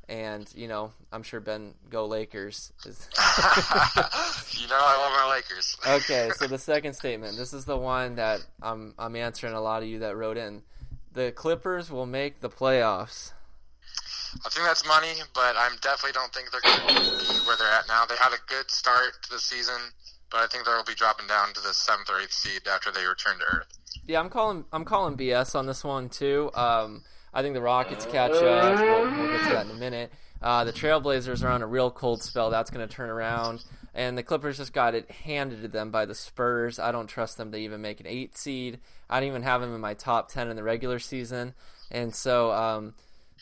And 0.10 0.52
you 0.56 0.68
know, 0.68 0.92
I'm 1.12 1.24
sure 1.24 1.40
Ben 1.40 1.74
Go 1.90 2.06
Lakers 2.06 2.74
is. 2.86 3.08
you 4.60 4.68
know, 4.68 4.78
I 4.78 4.98
love 4.98 5.12
my 5.14 5.34
Lakers. 5.36 5.78
okay, 5.88 6.32
so 6.36 6.48
the 6.48 6.58
second 6.58 6.96
statement. 6.96 7.38
This 7.38 7.54
is 7.54 7.66
the 7.66 7.78
one 7.78 8.16
that 8.16 8.46
I'm 8.62 8.94
I'm 9.00 9.16
answering 9.16 9.54
a 9.54 9.62
lot 9.62 9.84
of 9.84 9.90
you 9.90 10.00
that 10.00 10.18
wrote 10.18 10.38
in. 10.38 10.64
The 11.14 11.32
Clippers 11.32 11.92
will 11.92 12.06
make 12.06 12.40
the 12.40 12.50
playoffs. 12.50 13.34
I 14.46 14.50
think 14.50 14.66
that's 14.66 14.88
money, 14.88 15.14
but 15.34 15.58
I 15.58 15.70
definitely 15.82 16.14
don't 16.14 16.34
think 16.34 16.52
they're 16.52 16.62
going 16.62 16.88
to 16.88 16.94
be 16.94 17.40
where 17.46 17.58
they're 17.58 17.68
at 17.68 17.88
now. 17.90 18.06
They 18.06 18.16
had 18.16 18.32
a 18.32 18.40
good 18.48 18.72
start 18.72 19.22
to 19.24 19.30
the 19.30 19.40
season, 19.40 19.76
but 20.30 20.40
I 20.40 20.48
think 20.48 20.64
they'll 20.64 20.86
be 20.86 20.96
dropping 20.96 21.28
down 21.28 21.54
to 21.54 21.62
the 21.62 21.74
seventh 21.74 22.10
or 22.10 22.22
eighth 22.22 22.32
seed 22.32 22.62
after 22.66 22.92
they 22.92 23.06
return 23.06 23.40
to 23.40 23.46
Earth. 23.46 23.68
Yeah, 24.08 24.22
I'm 24.22 24.30
calling 24.30 24.64
I'm 24.72 24.86
calling 24.86 25.18
BS 25.18 25.54
on 25.54 25.66
this 25.66 25.84
one 25.84 26.08
too. 26.08 26.50
Um, 26.54 27.04
I 27.34 27.42
think 27.42 27.56
the 27.56 27.62
Rockets 27.62 28.06
catch 28.06 28.32
up. 28.32 28.80
We'll, 28.80 29.02
we'll 29.02 29.32
get 29.32 29.44
to 29.44 29.54
that 29.54 29.66
in 29.66 29.72
a 29.72 29.80
minute. 29.80 30.12
Uh, 30.42 30.64
the 30.64 30.74
Trailblazers 30.74 31.44
are 31.44 31.50
on 31.50 31.62
a 31.62 31.68
real 31.68 31.92
cold 31.92 32.24
spell. 32.24 32.50
That's 32.50 32.72
going 32.72 32.88
to 32.88 32.94
turn 32.94 33.10
around. 33.10 33.64
And 33.94 34.18
the 34.18 34.24
Clippers 34.24 34.58
just 34.58 34.74
got 34.74 34.96
it 34.96 35.12
handed 35.12 35.62
to 35.62 35.68
them 35.68 35.92
by 35.92 36.06
the 36.06 36.16
Spurs. 36.16 36.80
I 36.80 36.92
don't 36.92 37.08
trust 37.08 37.38
them 37.38 37.52
to 37.52 37.58
even 37.58 37.82
make 37.82 38.00
an 38.00 38.08
eight 38.08 38.38
seed. 38.38 38.80
I 39.10 39.20
don't 39.20 39.28
even 39.28 39.44
have 39.44 39.62
them 39.62 39.76
in 39.76 39.82
my 39.82 39.94
top 39.94 40.32
ten 40.32 40.50
in 40.50 40.56
the 40.56 40.64
regular 40.64 41.00
season. 41.00 41.54
And 41.92 42.16
so 42.16 42.54
um, 42.54 42.94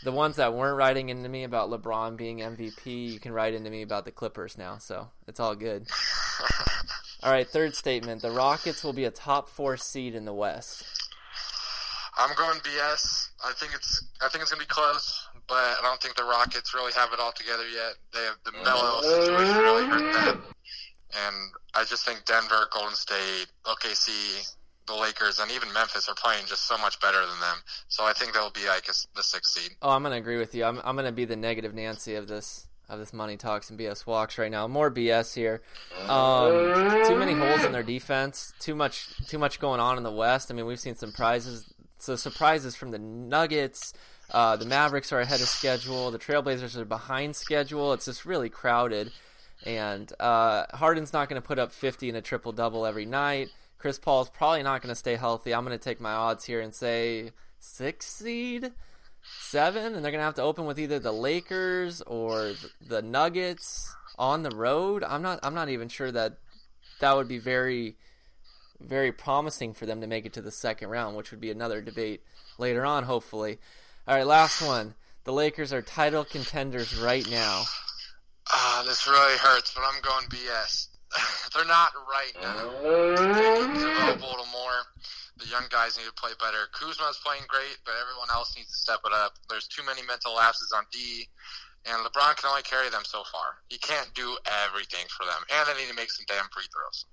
the 0.04 0.12
ones 0.12 0.38
that 0.38 0.54
weren't 0.54 0.78
writing 0.78 1.10
into 1.10 1.30
me 1.30 1.44
about 1.44 1.70
LeBron 1.70 2.18
being 2.18 2.40
MVP, 2.40 3.12
you 3.12 3.20
can 3.20 3.32
write 3.32 3.54
into 3.54 3.70
me 3.70 3.84
about 3.84 4.06
the 4.06 4.12
Clippers 4.12 4.58
now. 4.58 4.78
So 4.80 5.10
it's 5.28 5.40
all 5.40 5.56
good. 5.56 5.88
all 7.24 7.32
right, 7.32 7.48
third 7.48 7.76
statement: 7.76 8.22
the 8.22 8.32
Rockets 8.32 8.84
will 8.84 8.94
be 8.94 9.06
a 9.06 9.12
top 9.12 9.50
four 9.50 9.78
seed 9.78 10.16
in 10.16 10.26
the 10.26 10.34
West. 10.34 10.84
I'm 12.18 12.36
going 12.36 12.60
BS. 12.60 13.30
I 13.46 13.54
think 13.54 13.74
it's 13.74 14.04
I 14.22 14.30
think 14.30 14.42
it's 14.42 14.52
gonna 14.52 14.62
be 14.62 14.68
close, 14.68 15.19
but 15.50 15.58
I 15.58 15.80
don't 15.82 16.02
think 16.02 16.16
the 16.16 16.24
Rockets 16.24 16.74
really 16.74 16.94
have 16.94 17.12
it 17.12 17.20
all 17.20 17.32
together 17.32 17.68
yet. 17.68 17.96
They 18.14 18.24
have 18.24 18.38
the 18.46 18.52
Melo 18.64 19.02
situation 19.02 19.58
really 19.58 19.86
hurt 19.86 20.14
them, 20.14 20.44
and 21.26 21.36
I 21.74 21.84
just 21.84 22.06
think 22.06 22.24
Denver, 22.26 22.68
Golden 22.72 22.96
State, 22.96 23.48
OKC, 23.66 24.48
the 24.88 24.96
Lakers, 24.96 25.40
and 25.40 25.52
even 25.52 25.72
Memphis 25.74 26.08
are 26.08 26.16
playing 26.16 26.46
just 26.46 26.68
so 26.68 26.78
much 26.78 27.00
better 27.00 27.20
than 27.20 27.40
them. 27.40 27.58
So 27.88 28.04
I 28.06 28.14
think 28.14 28.34
they'll 28.34 28.52
be 28.52 28.68
like 28.68 28.88
a, 28.88 28.94
the 29.16 29.24
sixth 29.24 29.52
seed. 29.54 29.72
Oh, 29.82 29.90
I'm 29.90 30.04
gonna 30.04 30.16
agree 30.18 30.38
with 30.38 30.54
you. 30.54 30.64
I'm 30.64 30.80
I'm 30.84 30.96
gonna 30.96 31.12
be 31.12 31.26
the 31.26 31.36
negative 31.36 31.74
Nancy 31.74 32.16
of 32.16 32.28
this 32.28 32.68
of 32.90 32.98
this 32.98 33.14
money 33.14 33.38
talks 33.38 33.70
and 33.70 33.80
BS 33.80 34.06
walks 34.06 34.38
right 34.38 34.52
now. 34.52 34.68
More 34.68 34.90
BS 34.90 35.36
here. 35.36 35.62
Um, 36.08 37.06
too 37.06 37.16
many 37.16 37.34
holes 37.34 37.64
in 37.64 37.72
their 37.72 37.84
defense. 37.84 38.52
Too 38.60 38.76
much 38.76 39.08
too 39.28 39.38
much 39.38 39.60
going 39.60 39.80
on 39.80 39.98
in 39.98 40.04
the 40.04 40.12
West. 40.12 40.52
I 40.52 40.56
mean, 40.56 40.66
we've 40.66 40.80
seen 40.80 40.96
some 40.96 41.12
prizes. 41.12 41.72
So 42.00 42.16
surprises 42.16 42.76
from 42.76 42.92
the 42.92 43.00
Nuggets. 43.00 43.94
Uh, 44.32 44.56
the 44.56 44.66
Mavericks 44.66 45.12
are 45.12 45.20
ahead 45.20 45.42
of 45.42 45.48
schedule. 45.48 46.12
The 46.12 46.20
Trailblazers 46.20 46.76
are 46.78 46.86
behind 46.86 47.36
schedule. 47.36 47.94
It's 47.94 48.06
just 48.06 48.26
really 48.26 48.50
crowded. 48.50 49.12
And 49.66 50.12
uh, 50.20 50.66
Harden's 50.74 51.14
not 51.14 51.30
going 51.30 51.42
to 51.42 51.46
put 51.46 51.60
up 51.60 51.72
50 51.72 52.10
in 52.10 52.16
a 52.16 52.22
triple 52.22 52.52
double 52.52 52.86
every 52.86 53.06
night. 53.06 53.50
Chris 53.78 53.98
Paul's 53.98 54.30
probably 54.30 54.64
not 54.64 54.82
going 54.82 54.92
to 54.92 55.00
stay 55.00 55.16
healthy. 55.16 55.54
I'm 55.54 55.66
going 55.66 55.78
to 55.78 55.84
take 55.84 56.00
my 56.00 56.12
odds 56.12 56.46
here 56.46 56.62
and 56.62 56.76
say 56.76 57.32
six 57.60 58.06
seed, 58.06 58.72
seven, 59.40 59.96
and 59.96 60.04
they're 60.04 60.12
going 60.12 60.20
to 60.20 60.26
have 60.26 60.36
to 60.36 60.44
open 60.44 60.66
with 60.66 60.80
either 60.80 61.00
the 61.00 61.14
Lakers 61.14 62.02
or 62.02 62.54
the 62.86 63.02
Nuggets 63.02 63.94
on 64.18 64.44
the 64.44 64.52
road. 64.52 65.04
I'm 65.04 65.22
not. 65.22 65.40
I'm 65.44 65.54
not 65.54 65.70
even 65.70 65.88
sure 65.88 66.12
that 66.12 66.38
that 67.00 67.16
would 67.16 67.30
be 67.30 67.40
very 67.40 67.96
very 68.82 69.12
promising 69.12 69.74
for 69.74 69.86
them 69.86 70.02
to 70.02 70.08
make 70.08 70.26
it 70.26 70.34
to 70.34 70.42
the 70.42 70.52
second 70.52 70.90
round, 70.90 71.16
which 71.16 71.32
would 71.32 71.42
be 71.42 71.52
another 71.52 71.82
debate 71.82 72.22
later 72.58 72.86
on, 72.86 73.04
hopefully. 73.04 73.60
All 74.10 74.16
right, 74.16 74.26
last 74.26 74.66
one. 74.66 74.96
The 75.24 75.32
Lakers 75.32 75.72
are 75.72 75.84
title 75.84 76.26
contenders 76.26 76.98
right 76.98 77.30
now. 77.30 77.66
Ah, 78.50 78.82
uh, 78.82 78.84
this 78.84 79.06
really 79.06 79.38
hurts, 79.38 79.72
but 79.76 79.84
I'm 79.86 80.02
going 80.02 80.26
BS. 80.34 80.88
They're 81.54 81.64
not 81.70 81.92
right 82.10 82.34
now. 82.42 82.72
They 82.82 83.68
need 83.68 83.80
to 83.80 83.86
develop 83.86 84.18
a 84.18 84.26
little 84.26 84.50
more. 84.50 84.82
The 85.38 85.46
young 85.46 85.66
guys 85.70 85.96
need 85.96 86.06
to 86.06 86.14
play 86.14 86.32
better. 86.42 86.58
Kuzma's 86.74 87.22
playing 87.24 87.44
great, 87.48 87.78
but 87.86 87.94
everyone 88.02 88.30
else 88.34 88.52
needs 88.58 88.70
to 88.70 88.78
step 88.82 89.02
it 89.06 89.14
up. 89.14 89.34
There's 89.48 89.68
too 89.68 89.84
many 89.86 90.02
mental 90.02 90.34
lapses 90.34 90.74
on 90.76 90.86
D, 90.92 91.30
and 91.86 92.04
LeBron 92.04 92.36
can 92.38 92.50
only 92.50 92.64
carry 92.64 92.90
them 92.90 93.04
so 93.06 93.22
far. 93.32 93.62
He 93.70 93.78
can't 93.78 94.12
do 94.16 94.36
everything 94.66 95.06
for 95.16 95.28
them, 95.28 95.46
and 95.54 95.70
they 95.70 95.84
need 95.84 95.90
to 95.90 95.96
make 95.96 96.10
some 96.10 96.26
damn 96.28 96.50
free 96.50 96.66
throws. 96.74 97.06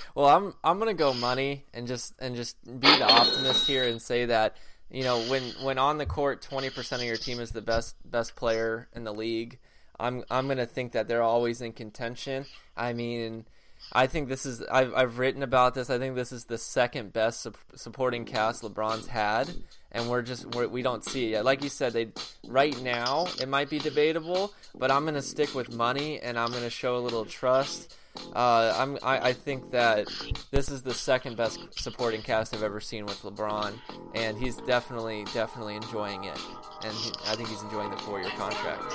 well, 0.14 0.28
I'm 0.28 0.54
I'm 0.64 0.78
gonna 0.78 0.94
go 0.94 1.12
money 1.12 1.66
and 1.74 1.86
just 1.86 2.14
and 2.20 2.36
just 2.36 2.56
be 2.64 2.88
the 2.88 3.04
optimist 3.04 3.66
here 3.66 3.84
and 3.84 4.00
say 4.00 4.24
that 4.24 4.56
you 4.90 5.04
know 5.04 5.20
when 5.22 5.42
when 5.62 5.78
on 5.78 5.98
the 5.98 6.06
court, 6.06 6.42
twenty 6.42 6.70
percent 6.70 7.02
of 7.02 7.08
your 7.08 7.16
team 7.16 7.40
is 7.40 7.50
the 7.50 7.62
best 7.62 7.96
best 8.04 8.36
player 8.36 8.88
in 8.94 9.04
the 9.04 9.14
league. 9.14 9.58
I'm 9.98 10.24
I'm 10.30 10.48
gonna 10.48 10.66
think 10.66 10.92
that 10.92 11.08
they're 11.08 11.22
always 11.22 11.60
in 11.60 11.72
contention. 11.72 12.46
I 12.76 12.92
mean, 12.92 13.44
I 13.92 14.06
think 14.06 14.28
this 14.28 14.46
is 14.46 14.62
I've 14.62 14.94
I've 14.94 15.18
written 15.18 15.42
about 15.42 15.74
this. 15.74 15.90
I 15.90 15.98
think 15.98 16.14
this 16.14 16.32
is 16.32 16.44
the 16.44 16.58
second 16.58 17.12
best 17.12 17.42
su- 17.42 17.52
supporting 17.74 18.24
cast 18.24 18.62
LeBron's 18.62 19.06
had, 19.06 19.48
and 19.92 20.08
we're 20.08 20.22
just 20.22 20.46
we're, 20.54 20.68
we 20.68 20.82
do 20.82 20.88
not 20.88 21.04
see 21.04 21.26
it 21.26 21.30
yet. 21.30 21.44
Like 21.44 21.62
you 21.62 21.68
said, 21.68 21.92
they 21.92 22.08
right 22.46 22.78
now 22.82 23.26
it 23.40 23.48
might 23.48 23.70
be 23.70 23.78
debatable, 23.78 24.52
but 24.74 24.90
I'm 24.90 25.04
gonna 25.04 25.22
stick 25.22 25.54
with 25.54 25.72
money 25.72 26.20
and 26.20 26.38
I'm 26.38 26.50
gonna 26.50 26.70
show 26.70 26.96
a 26.96 26.98
little 26.98 27.24
trust. 27.24 27.94
Uh, 28.34 28.74
I'm, 28.76 28.98
I, 29.02 29.28
I, 29.28 29.32
think 29.32 29.72
that 29.72 30.06
this 30.50 30.68
is 30.68 30.82
the 30.82 30.94
second 30.94 31.36
best 31.36 31.58
supporting 31.80 32.22
cast 32.22 32.54
I've 32.54 32.62
ever 32.62 32.80
seen 32.80 33.06
with 33.06 33.20
LeBron, 33.22 33.72
and 34.14 34.38
he's 34.38 34.56
definitely, 34.56 35.24
definitely 35.34 35.76
enjoying 35.76 36.24
it. 36.24 36.38
And 36.84 36.92
he, 36.92 37.12
I 37.26 37.34
think 37.34 37.48
he's 37.48 37.62
enjoying 37.62 37.90
the 37.90 37.96
four-year 37.96 38.30
contract. 38.30 38.84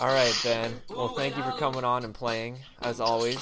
All 0.00 0.08
right, 0.08 0.38
Ben. 0.42 0.72
Well, 0.90 1.08
thank 1.08 1.36
you 1.36 1.42
for 1.42 1.52
coming 1.52 1.84
on 1.84 2.04
and 2.04 2.14
playing, 2.14 2.58
as 2.82 3.00
always. 3.00 3.36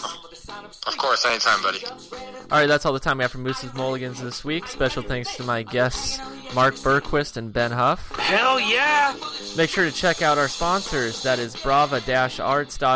Of 0.86 0.96
course, 0.96 1.24
anytime, 1.26 1.62
buddy. 1.62 1.84
All 1.86 2.58
right, 2.58 2.66
that's 2.66 2.86
all 2.86 2.92
the 2.92 3.00
time 3.00 3.18
we 3.18 3.24
have 3.24 3.32
for 3.32 3.38
Moose's 3.38 3.74
Mulligans 3.74 4.20
this 4.20 4.44
week. 4.44 4.66
Special 4.66 5.02
thanks 5.02 5.36
to 5.36 5.44
my 5.44 5.62
guests, 5.62 6.18
Mark 6.54 6.74
Berquist 6.76 7.36
and 7.36 7.52
Ben 7.52 7.70
Huff. 7.70 8.16
Hell 8.16 8.60
yeah! 8.60 9.14
Make 9.56 9.70
sure 9.70 9.84
to 9.84 9.92
check 9.92 10.22
out 10.22 10.38
our 10.38 10.48
sponsors. 10.48 11.22
That 11.22 11.38
is 11.38 11.54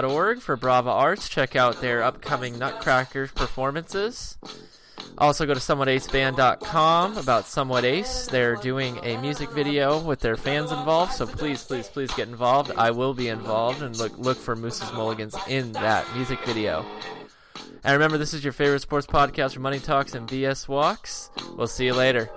brava-arts.org 0.01 0.41
for 0.41 0.57
Brava 0.57 0.91
Arts. 0.91 1.29
Check 1.29 1.57
out 1.57 1.81
their 1.81 2.03
upcoming 2.03 2.59
Nutcrackers 2.59 3.31
performances. 3.33 4.37
Also, 5.19 5.47
go 5.47 5.55
to 5.55 5.61
somewhataceband.com 5.61 7.17
about 7.19 7.47
Somewhat 7.47 7.85
Ace. 7.85 8.27
They're 8.27 8.57
doing 8.57 8.99
a 9.05 9.17
music 9.19 9.51
video 9.51 10.01
with 10.01 10.21
their 10.21 10.37
fans 10.37 10.73
involved, 10.73 11.13
so 11.13 11.27
please, 11.27 11.63
please, 11.63 11.87
please 11.89 12.13
get 12.15 12.29
involved. 12.29 12.73
I 12.77 12.91
will 12.91 13.15
be 13.15 13.29
involved 13.29 13.83
and 13.83 13.97
look 13.97 14.17
look 14.19 14.39
for 14.39 14.57
Moose's 14.57 14.93
Mulligans 14.93 15.37
in 15.49 15.73
that 15.73 16.05
music 16.17 16.41
video. 16.45 16.85
And 17.85 17.93
remember, 17.93 18.19
this 18.19 18.35
is 18.35 18.43
your 18.43 18.53
favorite 18.53 18.81
sports 18.81 19.07
podcast 19.07 19.55
for 19.55 19.61
Money 19.61 19.79
Talks 19.79 20.15
and 20.15 20.29
BS 20.29 20.67
Walks. 20.67 21.31
We'll 21.57 21.67
see 21.67 21.87
you 21.87 21.95
later. 21.95 22.31